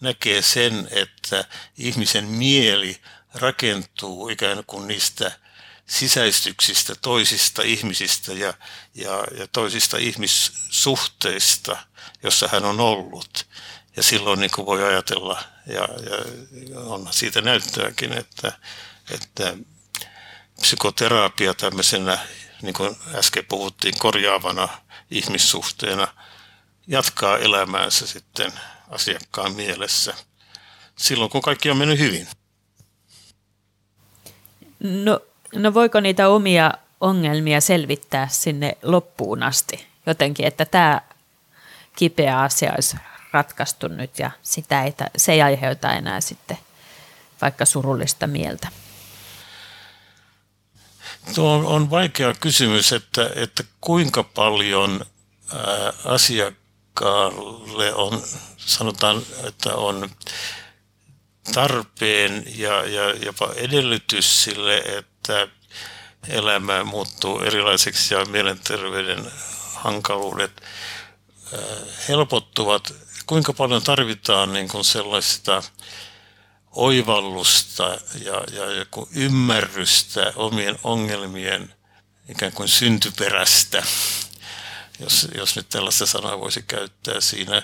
näkee 0.00 0.42
sen, 0.42 0.88
että 0.90 1.44
ihmisen 1.78 2.24
mieli 2.24 3.00
rakentuu 3.34 4.28
ikään 4.28 4.64
kuin 4.66 4.88
niistä 4.88 5.32
sisäistyksistä 5.86 6.94
toisista 6.94 7.62
ihmisistä 7.62 8.32
ja, 8.32 8.54
ja, 8.94 9.24
ja 9.38 9.46
toisista 9.52 9.96
ihmissuhteista, 9.98 11.76
jossa 12.22 12.48
hän 12.52 12.64
on 12.64 12.80
ollut. 12.80 13.46
Ja 13.96 14.02
silloin 14.02 14.40
niin 14.40 14.50
kuin 14.54 14.66
voi 14.66 14.84
ajatella, 14.84 15.42
ja, 15.66 15.88
ja 16.70 16.80
on 16.80 17.08
siitä 17.10 17.40
näyttöäkin, 17.40 18.12
että, 18.12 18.52
että 19.10 19.56
psykoterapia 20.64 21.54
tämmöisenä, 21.54 22.18
niin 22.62 22.74
kuin 22.74 22.96
äsken 23.14 23.44
puhuttiin, 23.48 23.98
korjaavana 23.98 24.68
ihmissuhteena 25.10 26.08
jatkaa 26.86 27.38
elämäänsä 27.38 28.06
sitten 28.06 28.52
asiakkaan 28.90 29.52
mielessä 29.52 30.14
silloin, 30.96 31.30
kun 31.30 31.42
kaikki 31.42 31.70
on 31.70 31.76
mennyt 31.76 31.98
hyvin. 31.98 32.28
No, 34.80 35.20
no 35.54 35.74
voiko 35.74 36.00
niitä 36.00 36.28
omia 36.28 36.72
ongelmia 37.00 37.60
selvittää 37.60 38.28
sinne 38.28 38.78
loppuun 38.82 39.42
asti 39.42 39.86
jotenkin, 40.06 40.46
että 40.46 40.64
tämä 40.64 41.00
kipeä 41.96 42.40
asia 42.40 42.72
olisi 42.72 42.96
ratkaistu 43.32 43.88
nyt 43.88 44.18
ja 44.18 44.30
sitä 44.42 44.84
ei, 44.84 44.94
se 45.16 45.32
ei 45.32 45.42
aiheuta 45.42 45.92
enää 45.92 46.20
sitten 46.20 46.58
vaikka 47.42 47.64
surullista 47.64 48.26
mieltä? 48.26 48.83
Tuo 51.34 51.52
on, 51.52 51.66
on 51.66 51.90
vaikea 51.90 52.34
kysymys, 52.34 52.92
että, 52.92 53.30
että 53.34 53.64
kuinka 53.80 54.22
paljon 54.22 55.06
ää, 55.54 55.92
asiakkaalle 56.04 57.94
on, 57.94 58.22
sanotaan, 58.56 59.22
että 59.46 59.74
on 59.74 60.10
tarpeen 61.54 62.44
ja, 62.56 62.84
ja 62.84 63.14
jopa 63.14 63.52
edellytys 63.56 64.44
sille, 64.44 64.78
että 64.78 65.48
elämä 66.28 66.84
muuttuu 66.84 67.40
erilaiseksi 67.40 68.14
ja 68.14 68.24
mielenterveyden 68.24 69.30
hankaluudet 69.74 70.62
helpottuvat. 72.08 72.94
Kuinka 73.26 73.52
paljon 73.52 73.82
tarvitaan 73.82 74.52
niin 74.52 74.68
kuin 74.68 74.84
sellaista 74.84 75.62
oivallusta 76.74 77.98
ja, 78.24 78.44
ja 78.52 78.70
joku 78.70 79.08
ymmärrystä 79.12 80.32
omien 80.36 80.78
ongelmien 80.84 81.74
ikään 82.28 82.52
kuin 82.52 82.68
syntyperästä, 82.68 83.82
jos, 85.00 85.28
jos 85.34 85.56
nyt 85.56 85.68
tällaista 85.68 86.06
sanaa 86.06 86.40
voisi 86.40 86.62
käyttää 86.62 87.20
siinä. 87.20 87.62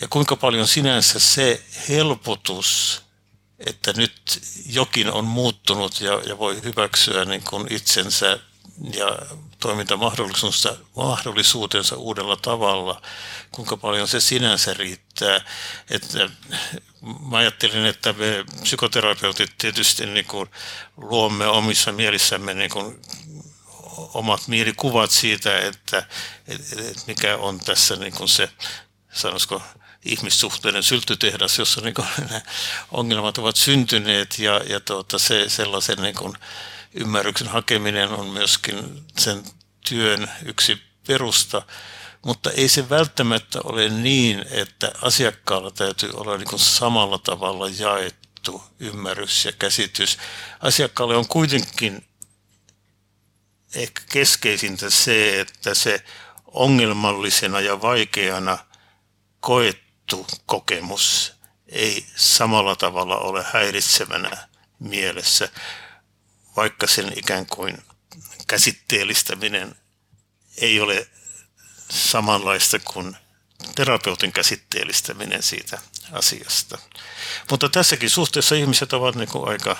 Ja 0.00 0.08
kuinka 0.08 0.36
paljon 0.36 0.68
sinänsä 0.68 1.18
se 1.18 1.62
helpotus, 1.88 3.02
että 3.58 3.92
nyt 3.96 4.42
jokin 4.66 5.12
on 5.12 5.24
muuttunut 5.24 6.00
ja, 6.00 6.20
ja 6.26 6.38
voi 6.38 6.62
hyväksyä 6.62 7.24
niin 7.24 7.42
kuin 7.42 7.66
itsensä 7.70 8.38
ja 8.94 9.18
toimintamahdollisuutensa 9.60 11.96
uudella 11.96 12.36
tavalla, 12.36 13.02
kuinka 13.52 13.76
paljon 13.76 14.08
se 14.08 14.20
sinänsä 14.20 14.74
riittää. 14.74 15.40
Että 15.90 16.30
mä 17.30 17.36
ajattelin, 17.36 17.86
että 17.86 18.12
me 18.12 18.44
psykoterapeutit 18.62 19.50
tietysti 19.58 20.06
niin 20.06 20.26
kuin 20.26 20.50
luomme 20.96 21.46
omissa 21.46 21.92
mielissämme 21.92 22.54
niin 22.54 22.70
kuin 22.70 23.00
omat 24.14 24.48
mielikuvat 24.48 25.10
siitä, 25.10 25.58
että, 25.58 26.06
että 26.48 26.76
mikä 27.06 27.36
on 27.36 27.60
tässä 27.60 27.96
niin 27.96 28.12
kuin 28.12 28.28
se, 28.28 28.48
sanoisiko, 29.12 29.62
ihmissuhteiden 30.04 30.82
syltytehdas, 30.82 31.58
jossa 31.58 31.80
niin 31.80 31.94
kuin, 31.94 32.08
nämä 32.18 32.40
ongelmat 32.90 33.38
ovat 33.38 33.56
syntyneet 33.56 34.38
ja, 34.38 34.60
ja 34.68 34.80
tuota, 34.80 35.18
se 35.18 35.48
sellaisen 35.48 36.02
niin 36.02 36.14
kuin, 36.14 36.34
ymmärryksen 36.94 37.48
hakeminen 37.48 38.08
on 38.08 38.26
myöskin 38.26 39.04
sen 39.18 39.42
työn 39.88 40.30
yksi 40.44 40.82
perusta, 41.06 41.62
mutta 42.24 42.50
ei 42.50 42.68
se 42.68 42.88
välttämättä 42.88 43.60
ole 43.64 43.88
niin, 43.88 44.44
että 44.50 44.92
asiakkaalla 45.02 45.70
täytyy 45.70 46.10
olla 46.14 46.36
niin 46.36 46.58
samalla 46.58 47.18
tavalla 47.18 47.68
jaettu 47.68 48.62
ymmärrys 48.80 49.44
ja 49.44 49.52
käsitys. 49.52 50.18
Asiakkaalle 50.60 51.16
on 51.16 51.28
kuitenkin 51.28 52.04
ehkä 53.74 54.02
keskeisintä 54.12 54.90
se, 54.90 55.40
että 55.40 55.74
se 55.74 56.04
ongelmallisena 56.46 57.60
ja 57.60 57.82
vaikeana 57.82 58.58
koettu 59.40 60.26
kokemus 60.46 61.32
ei 61.66 62.06
samalla 62.16 62.76
tavalla 62.76 63.18
ole 63.18 63.44
häiritsevänä 63.52 64.48
mielessä, 64.78 65.48
vaikka 66.56 66.86
sen 66.86 67.12
ikään 67.18 67.46
kuin 67.46 67.82
käsitteellistäminen 68.46 69.76
ei 70.56 70.80
ole 70.80 71.08
samanlaista 71.90 72.78
kuin 72.78 73.16
terapeutin 73.74 74.32
käsitteellistäminen 74.32 75.42
siitä 75.42 75.78
asiasta. 76.12 76.78
Mutta 77.50 77.68
tässäkin 77.68 78.10
suhteessa 78.10 78.54
ihmiset 78.54 78.92
ovat 78.92 79.14
niin 79.14 79.28
kuin 79.28 79.48
aika 79.48 79.76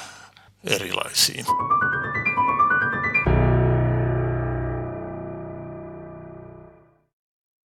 erilaisia. 0.65 1.45